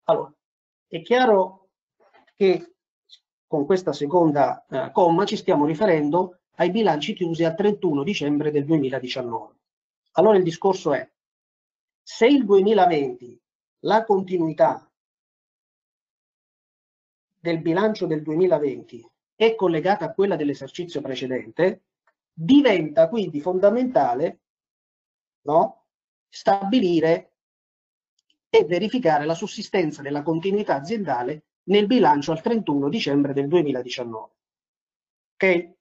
[0.05, 0.33] Allora,
[0.87, 1.71] è chiaro
[2.37, 2.74] che
[3.55, 8.65] con questa seconda eh, comma ci stiamo riferendo ai bilanci chiusi al 31 dicembre del
[8.65, 9.55] 2019.
[10.15, 11.09] Allora il discorso è,
[12.03, 13.41] se il 2020
[13.85, 14.91] la continuità
[17.39, 21.83] del bilancio del 2020 è collegata a quella dell'esercizio precedente,
[22.33, 24.41] diventa quindi fondamentale
[25.43, 25.85] no,
[26.29, 27.35] stabilire
[28.51, 34.33] e verificare la sussistenza della continuità aziendale nel bilancio al 31 dicembre del 2019.
[35.35, 35.73] Ok?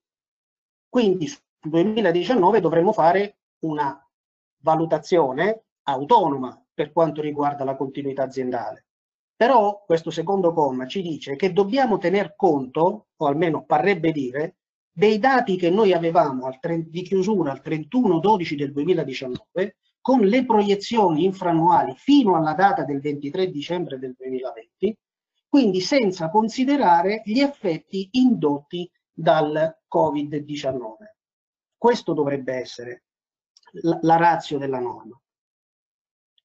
[0.89, 3.97] Quindi sul 2019 dovremo fare una
[4.61, 8.85] valutazione autonoma per quanto riguarda la continuità aziendale.
[9.35, 14.57] Però questo secondo comma ci dice che dobbiamo tener conto, o almeno parrebbe dire,
[14.91, 16.47] dei dati che noi avevamo
[16.85, 23.49] di chiusura al 31-12 del 2019 con le proiezioni infrannuali fino alla data del 23
[23.49, 24.97] dicembre del 2020,
[25.53, 30.79] quindi senza considerare gli effetti indotti dal Covid-19.
[31.77, 33.03] Questo dovrebbe essere
[33.73, 35.15] la, la razio della norma.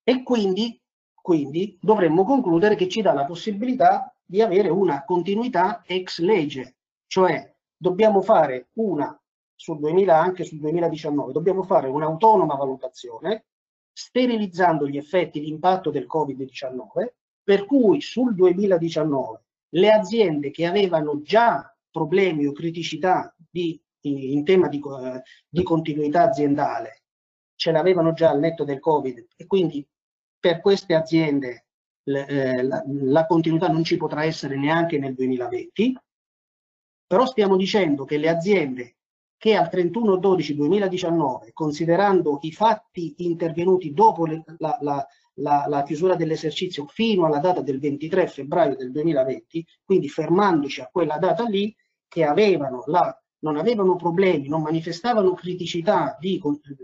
[0.02, 0.78] E quindi
[1.22, 7.50] quindi dovremmo concludere che ci dà la possibilità di avere una continuità ex legge, cioè
[7.78, 9.18] dobbiamo fare una
[9.54, 13.46] sul 2000 anche sul 2019, dobbiamo fare un'autonoma valutazione
[13.90, 17.16] sterilizzando gli effetti di impatto del Covid-19,
[17.48, 24.68] per cui sul 2019 le aziende che avevano già problemi o criticità di, in, tema
[24.68, 24.82] di,
[25.48, 27.04] di continuità aziendale
[27.54, 29.82] ce l'avevano già al netto del Covid e quindi
[30.38, 31.68] per queste aziende
[32.04, 35.98] eh, la, continuità non ci potrà essere neanche nel 2020,
[37.06, 38.96] però stiamo dicendo che le aziende
[39.38, 45.06] che al 31-12-2019, considerando i fatti intervenuti dopo la, la,
[45.38, 50.88] la, la, chiusura dell'esercizio fino alla data del 23 febbraio del 2020, quindi fermandoci a
[50.90, 51.74] quella data lì,
[52.06, 56.40] che avevano la, non avevano problemi, non manifestavano criticità di,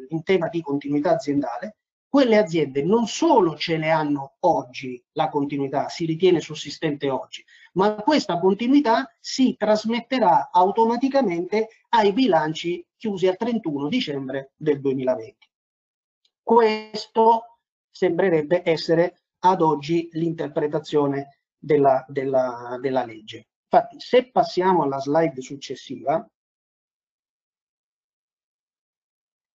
[0.09, 1.77] in tema di continuità aziendale,
[2.15, 7.97] quelle aziende non solo ce le hanno oggi la continuità, si ritiene sussistente oggi, ma
[7.97, 15.51] questa continuità si trasmetterà automaticamente ai bilanci chiusi al 31 dicembre del 2020.
[16.41, 17.54] Questo
[17.95, 23.47] sembrerebbe essere ad oggi l'interpretazione della, della, della legge.
[23.71, 26.29] Infatti, se passiamo alla slide successiva,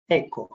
[0.05, 0.49] ecco,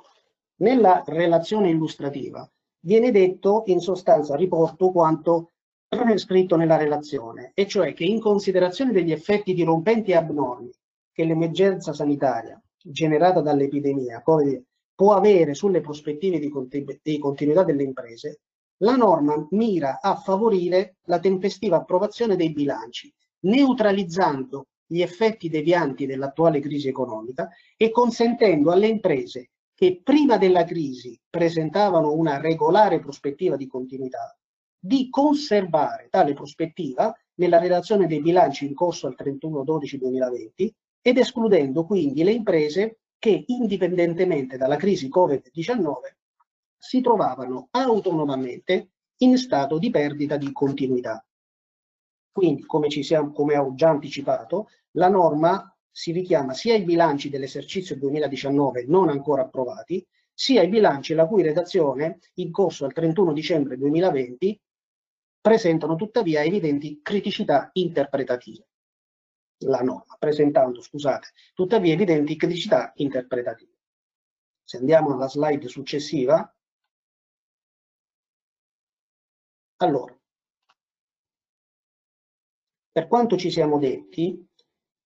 [0.60, 2.48] nella relazione illustrativa
[2.84, 5.50] viene detto in sostanza, riporto quanto
[5.88, 10.70] è scritto nella relazione, e cioè che in considerazione degli effetti dirompenti e abnormi
[11.10, 14.64] che l'emergenza sanitaria generata dall'epidemia COVID
[14.94, 18.40] può avere sulle prospettive di, continu di continuità delle imprese,
[18.82, 26.60] la norma mira a favorire la tempestiva approvazione dei bilanci, neutralizzando gli effetti devianti dell'attuale
[26.60, 33.66] crisi economica e consentendo alle imprese che prima della crisi presentavano una regolare prospettiva di
[33.66, 34.36] continuità,
[34.78, 40.70] di conservare tale prospettiva nella redazione dei bilanci in corso al 31-12-2020
[41.00, 45.92] ed escludendo quindi le imprese che indipendentemente dalla crisi Covid-19
[46.76, 51.24] si trovavano autonomamente in stato di perdita di continuità.
[52.32, 57.96] Quindi, come, siamo, come ho già anticipato, la norma si richiama sia ai bilanci dell'esercizio
[57.96, 60.04] 2019 non ancora approvati,
[60.34, 64.60] sia ai bilanci la cui redazione in corso al 31 dicembre 2020
[65.40, 68.66] presentano tuttavia evidenti criticità interpretative.
[69.62, 73.70] La norma, presentando, scusate, tuttavia evidenti criticità interpretative.
[74.64, 76.54] Se andiamo alla slide successiva,
[79.76, 80.16] allora,
[82.92, 84.46] per quanto ci siamo detti,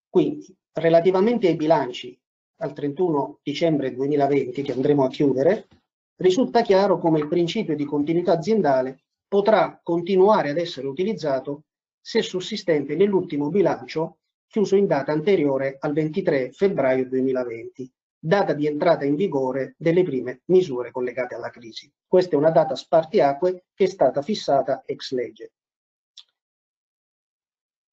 [0.09, 2.19] quindi relativamente ai bilanci
[2.59, 5.67] al 31 dicembre 2020 che andremo a chiudere,
[6.17, 11.63] risulta chiaro come il principio di continuità aziendale potrà continuare ad essere utilizzato
[11.99, 19.05] se sussistente nell'ultimo bilancio chiuso in data anteriore al 23 febbraio 2020, data di entrata
[19.05, 21.91] in vigore delle prime misure collegate alla crisi.
[22.05, 25.51] Questa è una data spartiacque che è stata fissata ex legge.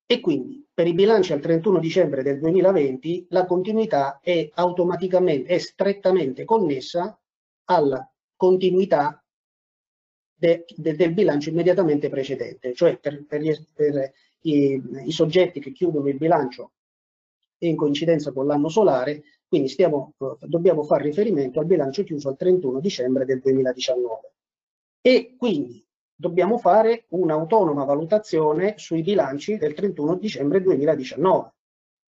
[0.07, 5.59] E quindi per i bilanci al 31 dicembre del 2020 la continuità è automaticamente, è
[5.59, 7.18] strettamente connessa
[7.64, 9.24] alla continuità
[10.34, 13.40] de, de, del bilancio immediatamente precedente, cioè per, per,
[13.72, 14.12] per
[14.45, 16.72] i, i, soggetti che chiudono il bilancio
[17.59, 22.80] in coincidenza con l'anno solare, quindi stiamo, dobbiamo fare riferimento al bilancio chiuso al 31
[22.80, 24.32] dicembre del 2019.
[25.01, 25.84] E quindi
[26.14, 31.53] dobbiamo fare un'autonoma valutazione sui bilanci del 31 dicembre 2019.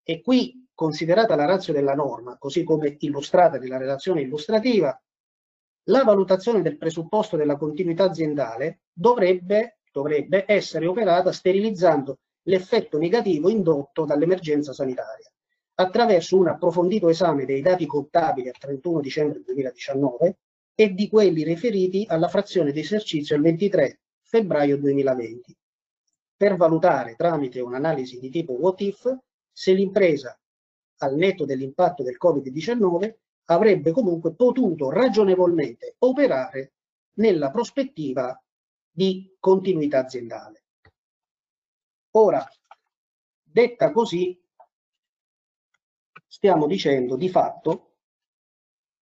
[0.03, 5.01] E qui, considerata la razza della norma, così come illustrata nella relazione illustrativa,
[5.89, 14.05] la valutazione del presupposto della continuità aziendale dovrebbe, dovrebbe essere operata sterilizzando l'effetto negativo indotto
[14.05, 15.31] dall'emergenza sanitaria
[15.79, 20.39] attraverso un approfondito esame dei dati contabili al 31 dicembre 2019
[20.75, 25.57] e di quelli riferiti alla frazione di esercizio il 23 febbraio 2020,
[26.37, 29.19] per valutare tramite un'analisi di tipo what if
[29.53, 30.39] se l'impresa,
[30.99, 33.15] al netto dell'impatto del Covid-19,
[33.47, 36.73] avrebbe comunque potuto ragionevolmente operare
[37.15, 38.39] nella prospettiva
[38.91, 40.66] di continuità aziendale.
[42.19, 42.43] Ora,
[43.43, 44.41] detta così,
[46.27, 47.97] stiamo dicendo di fatto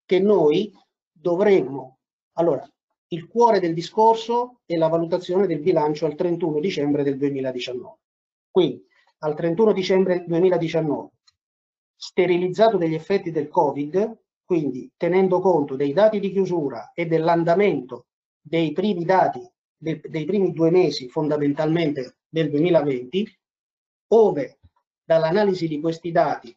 [0.05, 0.73] che noi
[1.13, 1.99] dovremmo,
[2.33, 2.69] allora,
[3.09, 7.99] il cuore del discorso è la valutazione del bilancio al 31 dicembre del 2019.
[8.51, 8.85] Quindi,
[9.19, 11.11] al 31 dicembre 2019,
[11.95, 18.07] sterilizzato degli effetti del Covid, quindi tenendo conto dei dati di chiusura e dell'andamento
[18.41, 19.41] dei primi dati
[19.85, 23.39] dei, dei primi due mesi fondamentalmente del 2020,
[24.09, 24.59] ove
[25.05, 26.57] dall'analisi di questi dati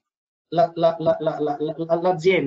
[0.50, 1.38] l'azienda la,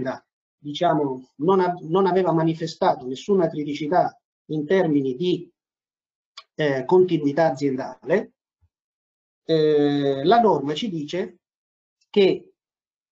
[0.09, 0.25] la,
[0.59, 5.51] diciamo, non, non, aveva manifestato nessuna criticità in termini di
[6.55, 8.33] eh, continuità aziendale,
[9.45, 11.41] eh, la norma ci dice
[12.09, 12.53] che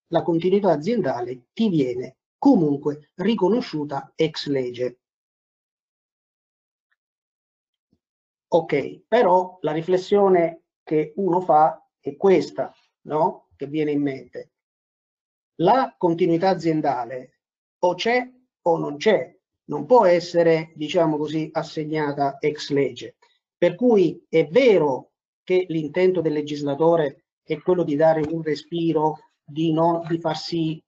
[0.07, 4.98] la continuità aziendale ti viene comunque riconosciuta ex legge.
[8.51, 13.49] Ok, però la riflessione che uno fa è questa, no?
[13.55, 14.53] Che viene in mente.
[15.57, 17.41] La continuità aziendale
[17.79, 18.27] o c'è
[18.61, 23.17] o non c'è, non può essere, diciamo così, assegnata ex legge.
[23.55, 25.11] Per cui è vero
[25.43, 30.81] che l'intento del legislatore è quello di dare un respiro, di, non, di far sì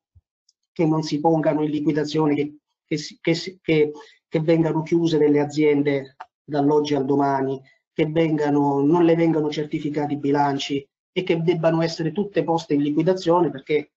[0.71, 2.57] che non si pongano in liquidazione, che,
[3.19, 3.91] che, che,
[4.27, 6.15] che vengano chiuse delle aziende
[6.51, 7.59] dall'oggi al domani,
[7.93, 12.81] che vengano, non le vengano certificati i bilanci e che debbano essere tutte poste in
[12.81, 13.93] liquidazione perché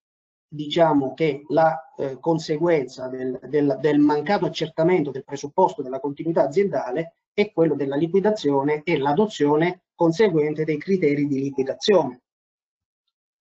[0.47, 7.17] diciamo che la eh, conseguenza del, del, del, mancato accertamento del presupposto della continuità aziendale
[7.33, 12.23] è quello della liquidazione e l'adozione conseguente dei criteri di liquidazione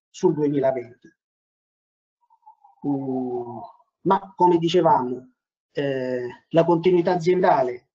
[0.10, 1.16] sul 2020.
[2.88, 3.58] Mm,
[4.02, 5.34] ma come dicevamo,
[5.72, 7.90] eh, la continuità aziendale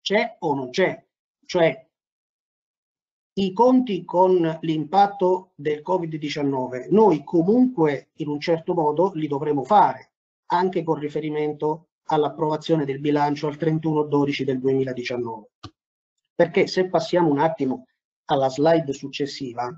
[0.00, 1.04] c'è o non c'è?
[1.44, 1.88] Cioè
[3.38, 10.12] i conti con l'impatto del Covid-19, noi comunque in un certo modo li dovremo fare,
[10.46, 15.50] anche con riferimento all'approvazione del bilancio al 31-12 del 2019.
[16.34, 17.86] Perché se passiamo un attimo
[18.24, 19.70] alla slide successiva,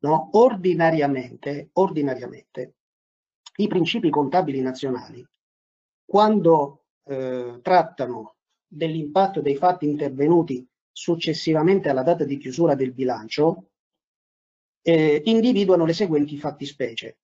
[0.00, 0.28] no?
[0.32, 2.74] ordinariamente, ordinariamente
[3.56, 5.26] i principi contabili nazionali,
[6.04, 8.36] quando eh, trattano
[8.66, 13.70] dell'impatto dei fatti intervenuti successivamente alla data di chiusura del bilancio,
[14.82, 17.18] eh, individuano le seguenti fattispecie.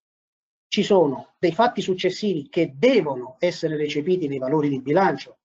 [0.70, 5.40] ci sono dei fatti successivi che devono essere recepiti nei valori di bilancio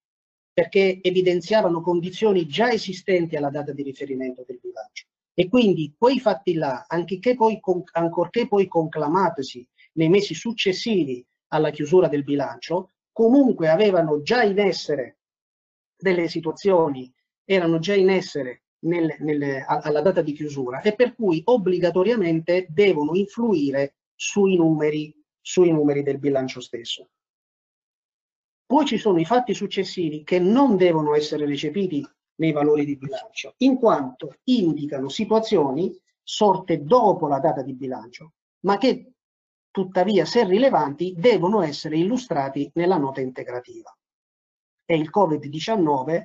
[0.56, 5.04] perché evidenziavano condizioni già esistenti alla data di riferimento del bilancio.
[5.34, 6.86] E quindi quei fatti là,
[7.36, 7.60] poi,
[7.92, 15.20] ancorché poi conclamatesi nei mesi successivi alla chiusura del bilancio, comunque avevano già in essere
[15.96, 17.10] delle situazioni,
[17.46, 23.14] erano già in essere nel, nel, alla data di chiusura e per cui obbligatoriamente devono
[23.14, 27.08] influire sui numeri, sui numeri del bilancio stesso.
[28.66, 33.54] Poi ci sono i fatti successivi che non devono essere recepiti nei valori di bilancio,
[33.58, 38.34] in quanto indicano situazioni sorte dopo la data di bilancio,
[38.66, 39.12] ma che
[39.76, 43.94] tuttavia, se rilevanti, devono essere illustrati nella nota integrativa.
[44.86, 46.24] E il Covid-19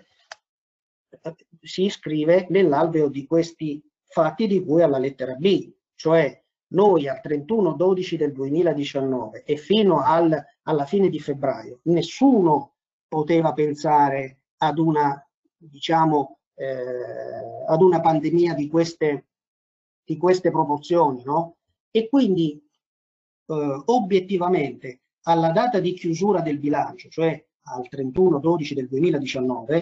[1.09, 7.19] eh, si iscrive nell'alveo di questi fatti di cui alla lettera B, cioè noi al
[7.21, 12.75] 31-12 del 2019 e fino al, alla fine di febbraio, nessuno
[13.05, 19.25] poteva pensare ad una, diciamo, eh, ad una pandemia di queste,
[20.05, 21.57] di queste proporzioni, no?
[21.91, 22.69] E quindi
[23.51, 29.81] eh, obiettivamente alla data di chiusura del bilancio, cioè al 31-12 del 2019,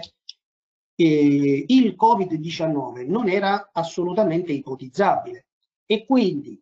[0.96, 5.46] eh, il Covid-19 non era assolutamente ipotizzabile.
[5.86, 6.62] E quindi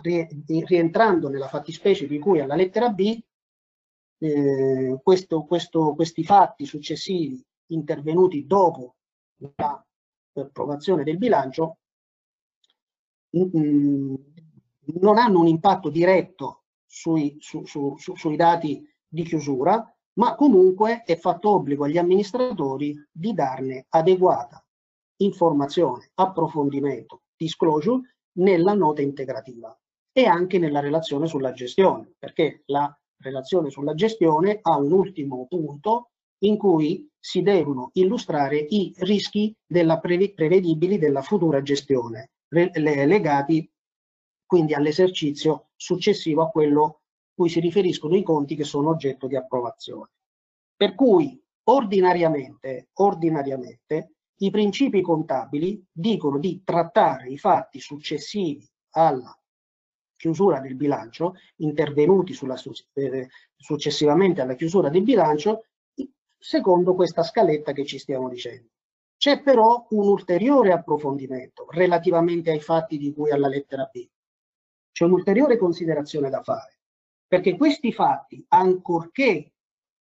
[0.00, 3.18] rientrando nella fattispecie di cui alla lettera B,
[4.18, 8.96] eh, questo, questo, questi fatti successivi intervenuti dopo
[10.32, 11.78] l'approvazione del bilancio
[13.30, 14.14] mh, mm,
[15.00, 19.84] non hanno un impatto diretto sui, su, su, su, sui dati di chiusura,
[20.14, 24.62] ma comunque è fatto obbligo agli amministratori di darne adeguata
[25.20, 29.76] informazione, approfondimento, disclosure nella nota integrativa
[30.12, 36.10] e anche nella relazione sulla gestione, perché la relazione sulla gestione ha un ultimo punto
[36.44, 43.70] in cui si devono illustrare i rischi della prevedibili della futura gestione legati
[44.48, 47.02] quindi all'esercizio successivo a quello
[47.34, 50.08] cui si riferiscono i conti che sono oggetto di approvazione.
[50.74, 59.38] Per cui ordinariamente, ordinariamente i principi contabili dicono di trattare i fatti successivi alla
[60.16, 62.56] chiusura del bilancio, intervenuti sulla,
[62.94, 65.66] eh, successivamente alla chiusura del bilancio,
[66.38, 68.70] secondo questa scaletta che ci stiamo dicendo.
[69.18, 74.08] C'è però un ulteriore approfondimento relativamente ai fatti di cui alla lettera B
[74.98, 76.80] c'è un'ulteriore considerazione da fare,
[77.24, 79.52] perché questi fatti, ancorché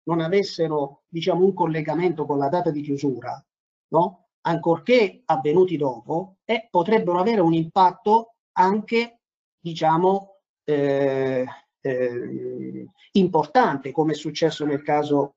[0.08, 3.40] non avessero diciamo, un collegamento con la data di chiusura,
[3.90, 4.30] no?
[4.40, 9.20] ancorché avvenuti dopo, eh, potrebbero avere un impatto anche
[9.60, 11.46] diciamo, eh,
[11.80, 15.36] eh, importante, come è successo nel caso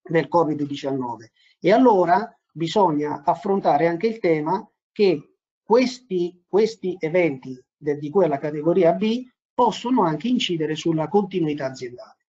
[0.00, 1.30] del Covid-19.
[1.58, 8.38] E allora bisogna affrontare anche il tema che questi, questi eventi de, di cui alla
[8.38, 12.26] categoria B possono anche incidere sulla continuità aziendale.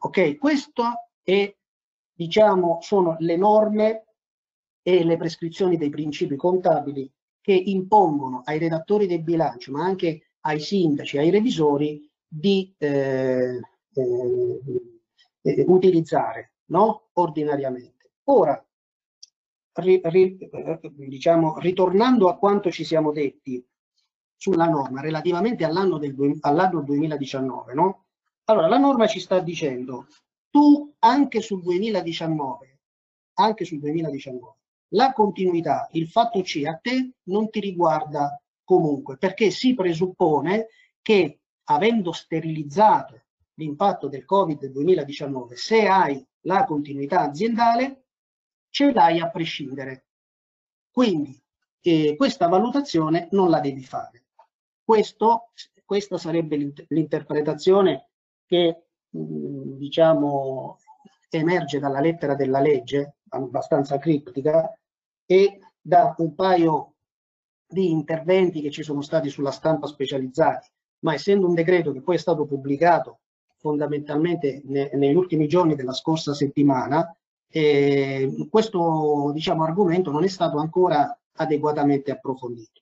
[0.00, 1.54] Ok, questo è,
[2.12, 4.04] diciamo, sono le norme
[4.82, 7.10] e le prescrizioni dei principi contabili
[7.40, 13.60] che impongono ai redattori del bilancio, ma anche ai sindaci, ai revisori, di eh,
[13.94, 14.60] eh,
[15.42, 17.08] eh, utilizzare no?
[17.14, 18.12] ordinariamente.
[18.24, 18.62] Ora,
[19.74, 23.64] ri, ri, eh, diciamo, ritornando a quanto ci siamo detti
[24.38, 28.04] sulla norma relativamente all'anno all 2019, no?
[28.44, 30.06] Allora, la norma ci sta dicendo,
[30.48, 32.78] tu anche sul 2019,
[33.34, 34.56] anche sul 2019,
[34.92, 40.68] la continuità, il fatto C a te non ti riguarda comunque, perché si presuppone
[41.02, 43.24] che avendo sterilizzato
[43.54, 48.04] l'impatto del Covid 2019, se hai la continuità aziendale,
[48.70, 50.06] ce l'hai a prescindere.
[50.90, 51.38] Quindi
[51.82, 54.27] eh, questa valutazione non la devi fare.
[54.88, 55.50] Questo,
[55.84, 58.08] questa sarebbe l'interpretazione
[58.46, 60.78] che diciamo
[61.28, 64.72] emerge dalla lettera della legge, abbastanza criptica,
[65.26, 66.94] e da un paio
[67.66, 70.70] di interventi che ci sono stati sulla stampa specializzati,
[71.00, 73.18] ma essendo un decreto che poi è stato pubblicato
[73.58, 77.14] fondamentalmente ne, negli ultimi giorni della scorsa settimana,
[77.50, 82.77] eh, questo diciamo, argomento non è stato ancora adeguatamente approfondito.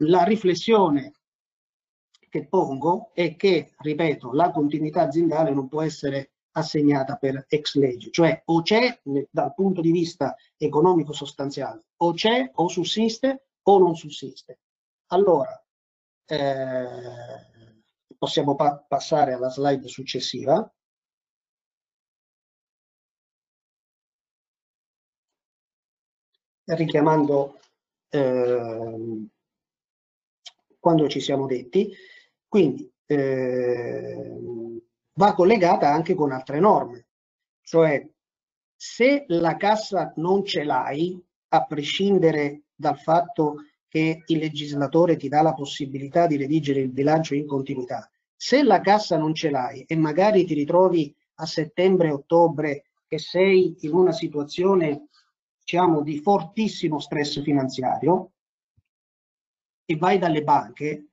[0.00, 1.12] La riflessione
[2.28, 8.10] che pongo è che, ripeto, la continuità aziendale non può essere assegnata per ex legge,
[8.10, 9.00] cioè o c'è
[9.30, 14.60] dal punto di vista economico sostanziale, o c'è o sussiste o non sussiste.
[15.08, 15.62] Allora,
[16.26, 17.84] eh,
[18.18, 20.70] possiamo pa passare alla slide successiva.
[26.68, 27.60] Richiamando
[28.08, 29.26] eh,
[30.86, 31.92] quando ci siamo detti,
[32.46, 34.30] quindi eh,
[35.14, 37.08] va collegata anche con altre norme,
[37.62, 38.08] cioè
[38.72, 45.42] se la cassa non ce l'hai, a prescindere dal fatto che il legislatore ti dà
[45.42, 49.96] la possibilità di redigere il bilancio in continuità, se la cassa non ce l'hai e
[49.96, 55.08] magari ti ritrovi a settembre-ottobre che sei in una situazione
[55.58, 58.30] diciamo di fortissimo stress finanziario
[59.86, 61.06] e vai dalle banche,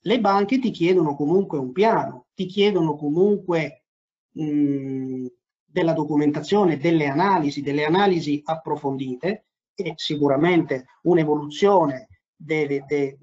[0.00, 3.84] le banche ti chiedono comunque un piano, ti chiedono comunque
[4.32, 5.26] mh,
[5.64, 13.18] della documentazione, delle analisi, delle analisi approfondite e sicuramente un'evoluzione dei, dei,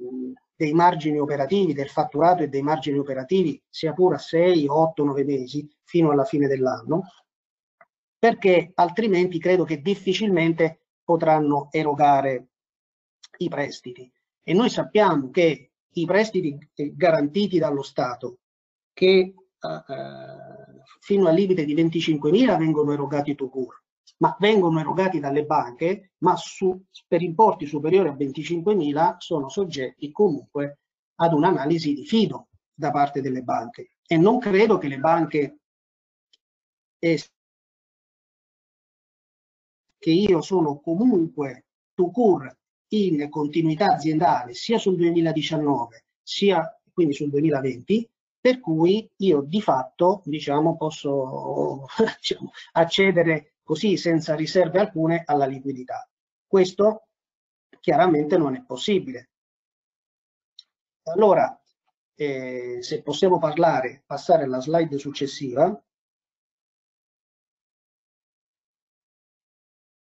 [0.56, 5.24] dei margini operativi, del fatturato e dei margini operativi, sia pure a 6, 8, 9
[5.24, 7.02] mesi fino alla fine dell'anno,
[8.20, 12.50] perché altrimenti credo che difficilmente potranno erogare
[13.38, 14.10] i prestiti.
[14.44, 16.58] E noi sappiamo che i prestiti
[16.94, 18.40] garantiti dallo Stato,
[18.92, 19.68] che uh,
[21.00, 23.84] fino al limite di 25.000 vengono erogati to cure,
[24.18, 30.80] ma vengono erogati dalle banche, ma su, per importi superiori a 25.000 sono soggetti comunque
[31.16, 33.96] ad un'analisi di fido da parte delle banche.
[34.06, 35.60] E non credo che le banche
[37.00, 37.24] eh,
[39.98, 42.63] che io sono comunque to cure
[42.94, 48.10] in continuità aziendale sia sul 2019 sia quindi sul 2020
[48.44, 51.86] per cui io di fatto diciamo, posso
[52.20, 56.06] diciamo, accedere così senza riserve alcune alla liquidità.
[56.46, 57.08] Questo
[57.80, 59.30] chiaramente non è possibile.
[61.04, 61.58] Allora,
[62.16, 65.82] eh, se possiamo parlare, passare alla slide successiva.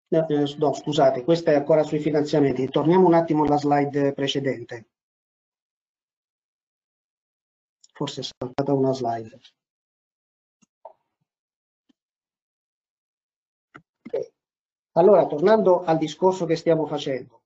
[0.09, 2.69] Eh, no, scusate, questa è ancora sui finanziamenti.
[2.69, 4.87] Torniamo un attimo alla slide precedente.
[7.97, 9.41] forse è saltata una slide.
[14.93, 17.43] Allora, tornando al discorso che stiamo facendo,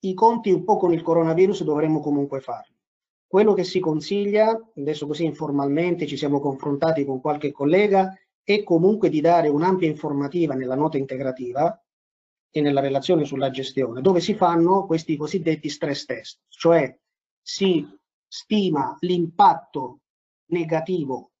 [0.00, 2.74] i conti un po' con il coronavirus dovremmo comunque farli.
[3.26, 8.14] Quello che si consiglia, adesso così informalmente ci siamo confrontati con qualche collega,
[8.44, 11.80] è comunque di dare un'ampia informativa nella nota integrativa
[12.50, 16.98] e nella relazione sulla gestione, dove si fanno questi cosiddetti stress test, cioè
[17.40, 17.86] si
[18.26, 20.00] stima l'impatto
[20.50, 21.32] negativo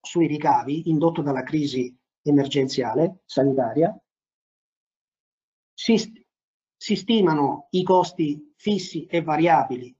[0.00, 3.96] sui ricavi indotto dalla crisi emergenziale sanitaria,
[5.72, 5.96] si,
[6.76, 9.96] si stimano i costi fissi e variabili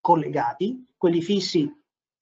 [0.00, 1.68] collegati, quelli fissi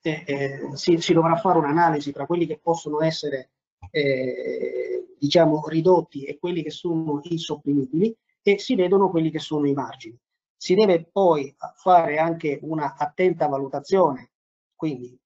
[0.06, 3.52] eh, si, si, dovrà fare un'analisi tra quelli che possono essere
[3.90, 9.72] eh, diciamo ridotti e quelli che sono insopprimibili e si vedono quelli che sono i
[9.72, 10.18] margini.
[10.56, 14.32] Si deve poi fare anche una attenta valutazione,
[14.74, 15.18] quindi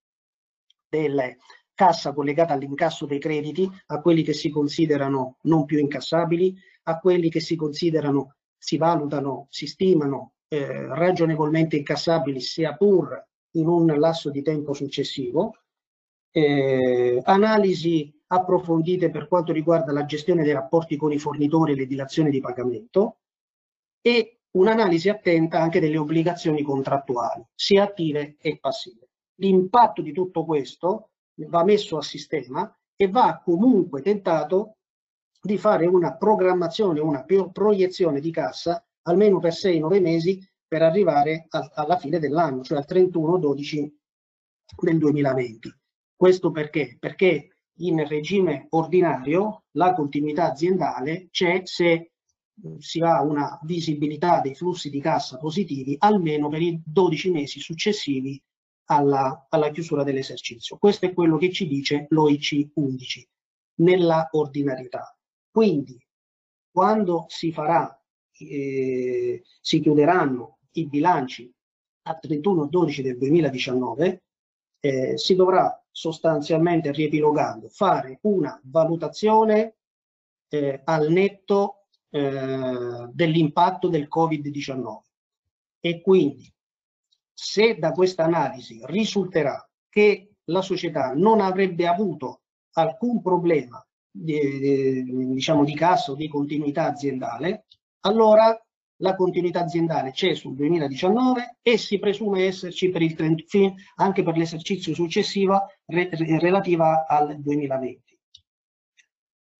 [0.89, 1.29] della
[1.75, 7.31] cassa collegata all'incasso dei crediti, a quelli che si considerano non più incassabili, a quelli
[7.31, 14.31] che si considerano, si valutano, si stimano eh, ragionevolmente incassabili, sia pur in un lasso
[14.31, 15.57] di tempo successivo,
[16.31, 21.87] eh, analisi approfondite per quanto riguarda la gestione dei rapporti con i fornitori e le
[21.87, 23.21] dilazioni di pagamento
[24.01, 29.09] e un'analisi attenta anche delle obbligazioni contrattuali, sia attive che passive.
[29.37, 31.11] L'impatto di tutto questo
[31.47, 34.79] va messo a sistema e va comunque tentato
[35.41, 41.71] di fare una programmazione, una proiezione di cassa almeno per 6-9 mesi per arrivare a,
[41.75, 43.89] alla fine dell'anno, cioè al 31-12
[44.81, 45.75] del 2020.
[46.15, 46.97] Questo perché?
[47.01, 52.13] Perché in regime ordinario la continuità aziendale c'è se
[52.79, 58.41] si ha una visibilità dei flussi di cassa positivi almeno per i 12 mesi successivi
[58.87, 60.77] alla, alla chiusura dell'esercizio.
[60.77, 63.29] Questo è quello che ci dice l'OIC 11
[63.77, 65.17] nella ordinarietà.
[65.51, 66.05] Quindi
[66.71, 68.01] quando si farà,
[68.39, 71.53] eh, si chiuderanno i bilanci
[72.03, 74.23] a 31-12 del 2019,
[74.81, 79.77] eh, si dovrà sostanzialmente riepilogando fare una valutazione
[80.49, 84.99] eh, al netto eh, dell'impatto del Covid-19.
[85.81, 86.51] E quindi
[87.33, 92.43] se da questa analisi risulterà che la società non avrebbe avuto
[92.73, 97.67] alcun problema di, di, diciamo di cassa o di continuità aziendale,
[98.01, 98.59] allora
[99.01, 104.37] la continuità aziendale c'è sul 2019 e si presume esserci per il 30, anche per
[104.37, 108.19] l'esercizio successivo re, re, relativa al 2020.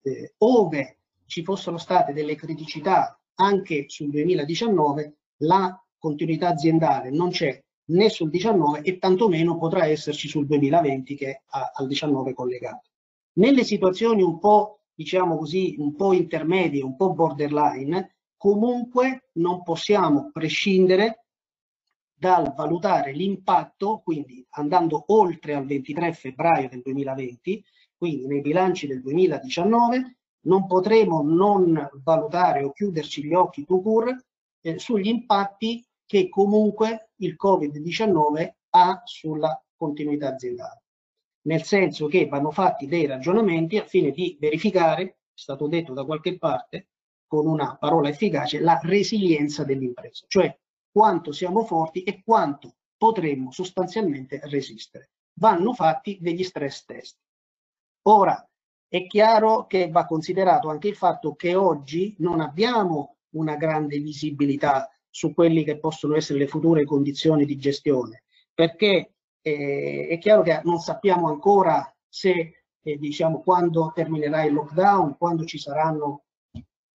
[0.03, 7.63] Eh, ove ci fossero state delle criticità anche sul 2019, la continuità aziendale non c'è
[7.91, 12.91] né sul 19 e tantomeno potrà esserci sul 2020 che è al 19 collegato.
[13.35, 20.31] Nelle situazioni un po', diciamo così, un po' intermedie, un po' borderline, comunque non possiamo
[20.33, 21.25] prescindere
[22.15, 27.65] dal valutare l'impatto, quindi andando oltre al 23 febbraio del 2020,
[27.97, 34.27] quindi nei bilanci del 2019, non potremo non valutare o chiuderci gli occhi to cure
[34.63, 40.83] eh, sugli impatti che comunque il Covid-19 ha sulla continuità aziendale.
[41.43, 46.05] Nel senso che vanno fatti dei ragionamenti al fine di verificare, è stato detto da
[46.05, 46.89] qualche parte,
[47.29, 50.59] con una parola efficace, la resilienza dell'impresa, cioè
[50.91, 55.11] quanto siamo forti e quanto potremmo sostanzialmente resistere.
[55.35, 57.17] Vanno fatti degli stress test.
[58.09, 58.45] Ora,
[58.89, 64.91] è chiaro che va considerato anche il fatto che oggi non abbiamo una grande visibilità
[65.11, 68.25] su quelli che possono essere le future condizioni di gestione,
[68.55, 75.17] perché eh, è chiaro che non sappiamo ancora se, eh, diciamo, quando terminerà il lockdown,
[75.17, 76.25] quando ci, saranno,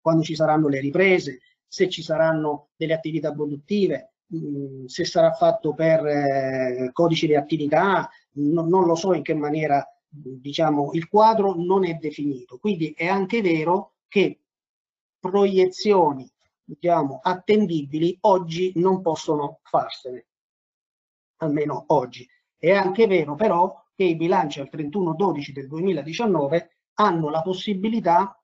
[0.03, 5.73] quando ci saranno le riprese, se ci saranno delle attività produttive, mm, se sarà fatto
[5.73, 11.55] per eh, codici di attività, no, non lo so in che maniera diciamo, il quadro
[11.55, 12.57] non è definito.
[12.57, 14.41] Quindi è anche vero che
[15.19, 16.30] proiezioni
[16.63, 20.25] diciamo, attendibili oggi non possono farsene,
[21.38, 22.27] almeno oggi.
[22.57, 28.38] È anche vero però che i bilanci al 31-12 del 2019 hanno la possibilità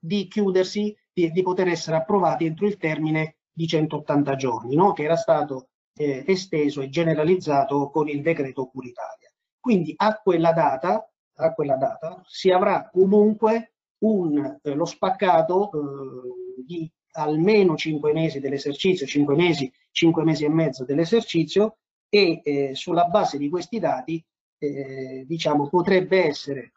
[0.00, 4.92] di chiudersi, di, di, poter essere approvati entro il termine di 180 giorni, no?
[4.92, 9.32] che era stato eh, esteso e generalizzato con il decreto Curitalia.
[9.58, 16.62] Quindi a quella data, a quella data si avrà comunque un, eh, lo spaccato eh,
[16.64, 23.04] di almeno 5 mesi dell'esercizio, 5 mesi, 5 mesi e mezzo dell'esercizio e eh, sulla
[23.04, 24.24] base di questi dati
[24.58, 26.72] eh, diciamo, potrebbe essere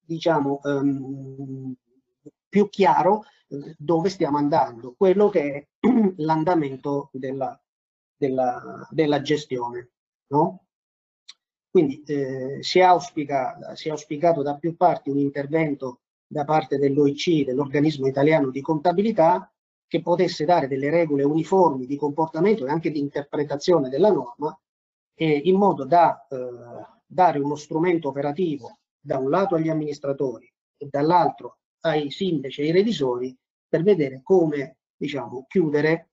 [0.00, 1.74] diciamo, um,
[2.48, 5.66] più chiaro eh, dove stiamo andando, quello che è
[6.18, 7.60] l'andamento della,
[8.16, 9.90] della, della, gestione.
[10.28, 10.64] No?
[11.70, 17.44] Quindi eh, si, auspica, si è auspicato da più parti un intervento da parte dell'OIC,
[17.44, 19.50] dell'organismo italiano di contabilità,
[19.86, 24.58] che potesse dare delle regole uniformi di comportamento e anche di interpretazione della norma,
[25.14, 26.36] eh, in modo da eh,
[27.06, 32.72] dare uno strumento operativo da un lato agli amministratori e dall'altro ai sindaci e ai
[32.72, 33.36] revisori
[33.68, 36.10] per vedere come diciamo, chiudere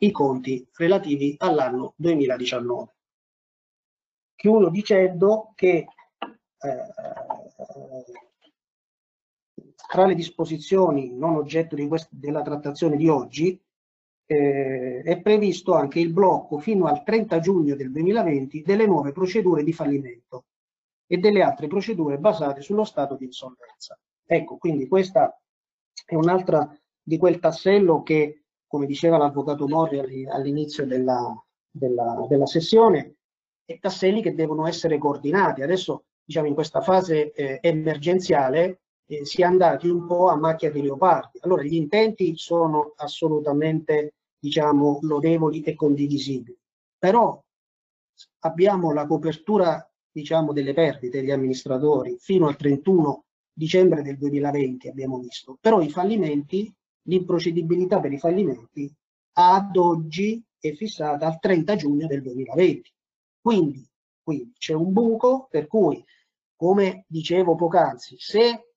[0.00, 2.94] i conti relativi all'anno 2019.
[4.34, 5.86] Chiudo dicendo che
[6.60, 6.84] eh,
[9.88, 11.76] tra le disposizioni non oggetto
[12.10, 13.60] della trattazione di oggi
[14.26, 19.64] eh, è previsto anche il blocco fino al 30 giugno del 2020 delle nuove procedure
[19.64, 20.44] di fallimento
[21.06, 23.98] e delle altre procedure basate sullo stato di insolvenza.
[24.30, 25.40] Ecco, quindi questa
[26.04, 26.70] è un'altra
[27.02, 31.34] di quel tassello che, come diceva l'avvocato Morri all'inizio della,
[31.70, 33.14] della, della sessione,
[33.64, 35.62] è tasselli che devono essere coordinati.
[35.62, 40.70] Adesso, diciamo, in questa fase eh, emergenziale eh, si è andati un po' a macchia
[40.70, 41.38] di leopardi.
[41.40, 46.58] Allora gli intenti sono assolutamente diciamo, lodevoli e condivisibili,
[46.98, 47.42] però
[48.40, 53.24] abbiamo la copertura diciamo, delle perdite degli amministratori fino al 31
[53.58, 56.72] dicembre del 2020 abbiamo visto, però i fallimenti,
[57.02, 58.90] l'improcedibilità per i fallimenti
[59.32, 62.92] ad oggi è fissata al 30 giugno del 2020.
[63.40, 63.84] Quindi,
[64.22, 66.02] quindi c'è un buco per cui,
[66.54, 68.72] come dicevo poc'anzi, se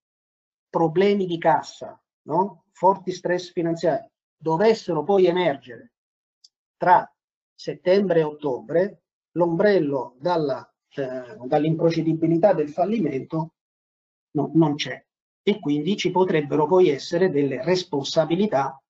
[0.68, 2.66] problemi di cassa, no?
[2.72, 5.94] forti stress finanziari, dovessero poi emergere
[6.76, 7.08] tra
[7.53, 9.03] settembre e ottobre,
[9.34, 13.53] l'ombrello eh, dall'improcedibilità del fallimento
[14.32, 15.03] no, non c'è
[15.44, 18.82] e quindi ci potrebbero poi essere delle responsabilità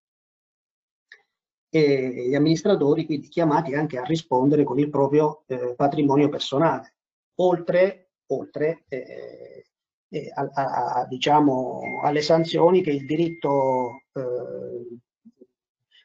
[1.73, 6.95] e gli amministratori quindi chiamati anche a rispondere con il proprio eh, patrimonio personale,
[7.35, 9.65] oltre, oltre eh,
[10.09, 14.97] eh, a, a, diciamo, alle sanzioni che il diritto eh,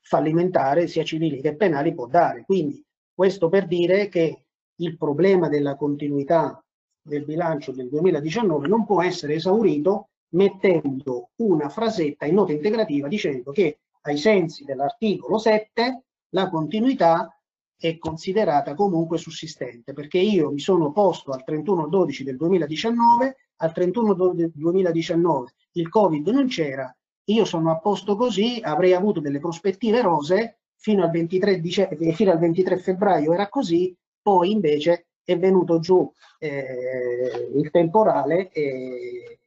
[0.02, 2.44] fallimentare sia civili che penali può dare.
[2.44, 4.44] Quindi questo per dire che
[4.76, 6.64] il problema della continuità
[7.06, 13.52] del bilancio del 2019 non può essere esaurito mettendo una frasetta in nota integrativa dicendo
[13.52, 17.30] che ai sensi dell'articolo 7 la continuità
[17.78, 24.32] è considerata comunque sussistente perché io mi sono posto al 31-12 del 2019, al 31
[24.32, 26.94] del 2019 il Covid non c'era,
[27.28, 32.30] io sono a posto così, avrei avuto delle prospettive rose fino al 23, dice, fino
[32.30, 39.40] al 23 febbraio era così, poi invece è venuto giù eh, il temporale e,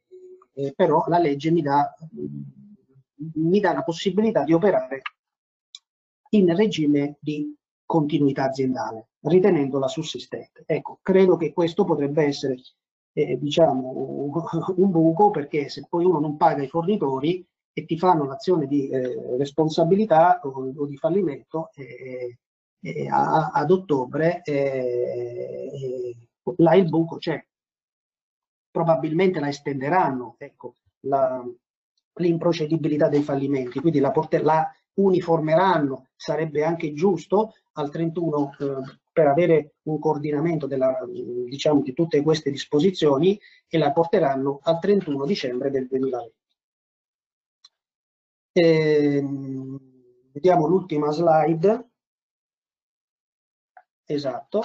[0.52, 1.92] e, però la legge mi dà,
[3.34, 5.00] mi dà la possibilità di operare
[6.32, 10.62] in regime di continuità aziendale, ritenendola sussistente.
[10.66, 12.56] Ecco, credo che questo potrebbe essere
[13.14, 14.30] eh, diciamo,
[14.76, 18.88] un buco perché se poi uno non paga i fornitori e ti fanno l'azione di
[18.88, 22.38] eh, responsabilità o, o, di fallimento eh,
[23.10, 24.42] a, ad ottobre
[26.56, 27.44] là il buco c'è.
[28.70, 30.74] Probabilmente la estenderanno, ecco,
[32.14, 34.12] l'improcedibilità dei fallimenti, quindi la,
[34.42, 40.96] la uniformeranno, sarebbe anche giusto al 31 eh, per avere un coordinamento della,
[41.48, 43.38] diciamo, di tutte queste disposizioni
[43.68, 46.34] e la porteranno al 31 dicembre del 2020.
[48.52, 49.78] E, ehm,
[50.32, 51.89] vediamo l'ultima slide.
[54.10, 54.62] Esatto.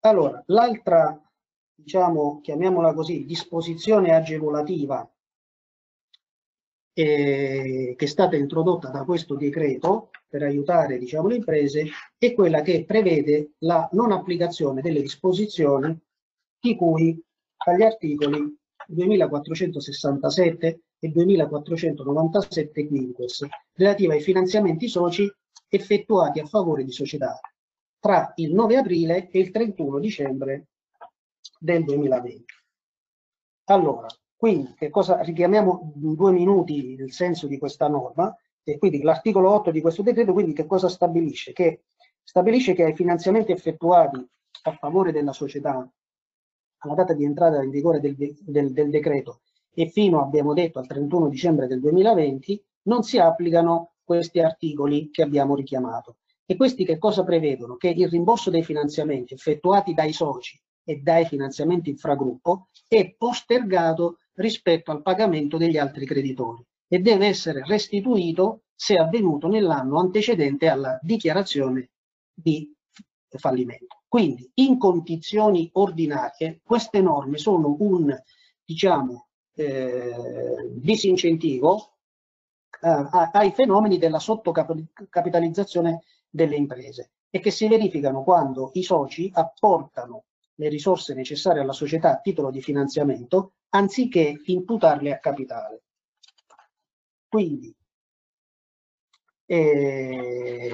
[0.00, 1.22] Allora, l'altra,
[1.72, 5.08] diciamo, chiamiamola così, disposizione agevolativa
[6.92, 11.86] eh, che è stata introdotta da questo decreto per aiutare diciamo, le imprese
[12.18, 15.96] è quella che prevede la non applicazione delle disposizioni
[16.58, 17.16] di cui
[17.66, 18.58] agli articoli
[18.88, 25.32] 2467 e 2497 quinques relativa ai finanziamenti soci
[25.70, 27.40] effettuati a favore di società
[27.98, 30.66] tra il 9 aprile e il 31 dicembre
[31.58, 32.44] del 2020.
[33.64, 38.34] Allora, quindi, che cosa richiamiamo in due minuti il senso di questa norma?
[38.62, 41.52] E quindi l'articolo 8 di questo decreto, quindi che cosa stabilisce?
[41.52, 41.84] Che
[42.22, 44.26] stabilisce che ai finanziamenti effettuati
[44.62, 45.88] a favore della società
[46.82, 49.42] alla data di entrata in vigore del, del, del decreto
[49.72, 55.22] e fino, abbiamo detto, al 31 dicembre del 2020, non si applicano questi articoli che
[55.22, 56.16] abbiamo richiamato.
[56.44, 57.76] E questi che cosa prevedono?
[57.76, 64.90] Che il rimborso dei finanziamenti effettuati dai soci e dai finanziamenti infragruppo è postergato rispetto
[64.90, 71.90] al pagamento degli altri creditori e deve essere restituito se avvenuto nell'anno antecedente alla dichiarazione
[72.34, 72.68] di
[73.28, 74.02] fallimento.
[74.08, 78.12] Quindi in condizioni ordinarie queste norme sono un
[78.64, 81.98] diciamo, eh, disincentivo
[82.80, 90.24] ai fenomeni della sottocapitalizzazione delle imprese e che si verificano quando i soci apportano
[90.54, 95.82] le risorse necessarie alla società a titolo di finanziamento anziché imputarle a capitale.
[97.28, 97.74] Quindi,
[99.46, 100.72] eh,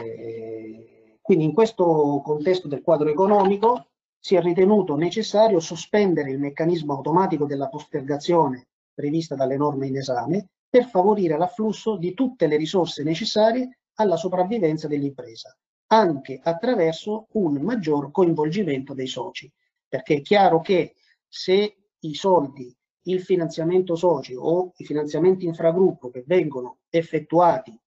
[1.21, 3.89] quindi in questo contesto del quadro economico
[4.19, 10.49] si è ritenuto necessario sospendere il meccanismo automatico della postergazione prevista dalle norme in esame
[10.69, 15.57] per favorire l'afflusso di tutte le risorse necessarie alla sopravvivenza dell'impresa,
[15.89, 19.51] anche attraverso un maggior coinvolgimento dei soci.
[19.89, 20.95] Perché è chiaro che
[21.29, 27.79] se i soldi, il finanziamento soci o i finanziamenti infragruppo che vengono effettuati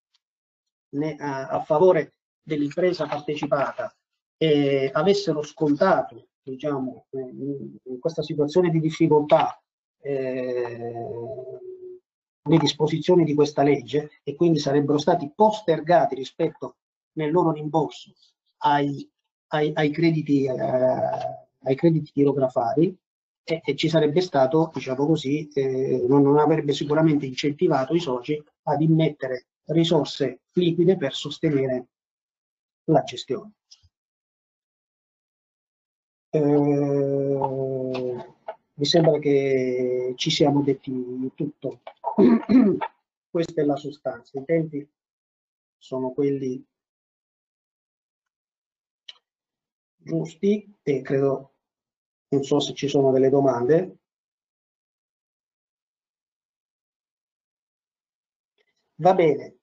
[1.17, 3.93] a, favore dell'impresa partecipata
[4.37, 9.61] eh, avessero scontato diciamo, in questa situazione di difficoltà
[10.01, 10.93] eh,
[12.43, 16.77] le disposizioni di questa legge e quindi sarebbero stati postergati rispetto
[17.13, 18.13] nel loro rimborso
[18.59, 19.09] ai,
[19.47, 20.55] ai, ai crediti eh,
[21.63, 22.95] ai crediti chirografari
[23.43, 28.41] e, e ci sarebbe stato, diciamo così, eh, non, non avrebbe sicuramente incentivato i soci
[28.63, 31.87] ad immettere risorse liquide per sostenere
[32.85, 33.53] la gestione.
[36.31, 36.39] Eh,
[38.73, 41.81] mi sembra che ci siamo detti tutto.
[43.29, 44.39] Questa è la sostanza.
[44.39, 44.87] I tempi
[45.77, 46.61] sono quelli
[49.95, 51.53] giusti e credo,
[52.29, 53.97] non so se ci sono delle domande.
[58.97, 59.55] Va bene.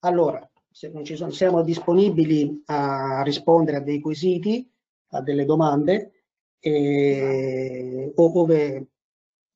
[0.00, 4.70] Allora, se non ci sono, siamo disponibili a rispondere a dei quesiti,
[5.08, 6.24] a delle domande,
[6.58, 8.88] e, ove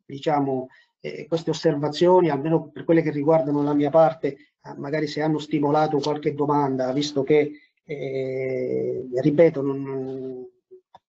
[0.08, 0.68] diciamo
[1.00, 5.98] eh, queste osservazioni, almeno per quelle che riguardano la mia parte, magari se hanno stimolato
[5.98, 7.52] qualche domanda, visto che
[7.84, 10.46] eh, ripeto, non,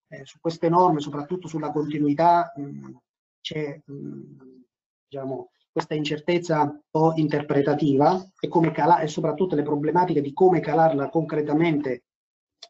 [0.08, 2.52] eh, su queste norme, soprattutto sulla continuità,
[3.40, 3.80] c'è
[5.08, 8.72] diciamo, questa incertezza un po' interpretativa e, come
[9.02, 12.04] e soprattutto le problematiche di come calarla concretamente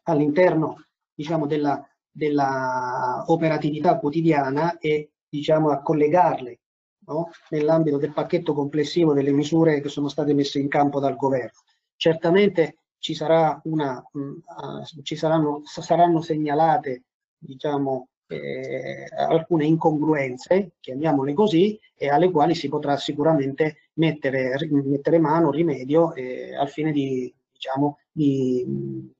[0.03, 6.59] all'interno diciamo, della, della operatività quotidiana e diciamo, a collegarle
[7.07, 7.29] no?
[7.49, 11.59] nell'ambito del pacchetto complessivo delle misure che sono state messe in campo dal governo.
[11.95, 17.03] Certamente ci, sarà una, mh, uh, ci saranno, saranno segnalate
[17.37, 25.51] diciamo, eh, alcune incongruenze, chiamiamole così, e alle quali si potrà sicuramente mettere, mettere mano,
[25.51, 29.11] rimedio, eh, al fine di, diciamo, di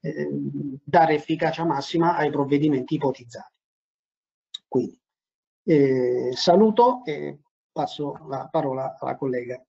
[0.00, 0.28] eh,
[0.84, 3.55] dare efficacia massima ai provvedimenti ipotizzati.
[4.68, 4.98] Quindi,
[5.64, 7.40] eh, saluto e
[7.72, 9.62] passo la parola alla collega.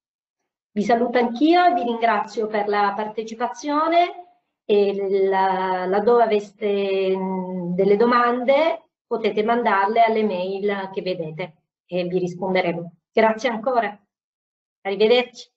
[0.72, 4.28] Vi saluto anch'io, vi ringrazio per la partecipazione
[4.64, 7.16] e la, laddove aveste
[7.74, 12.92] delle domande potete mandarle alle mail che vedete e vi risponderemo.
[13.12, 13.98] Grazie ancora.
[14.82, 15.50] Arrivederci.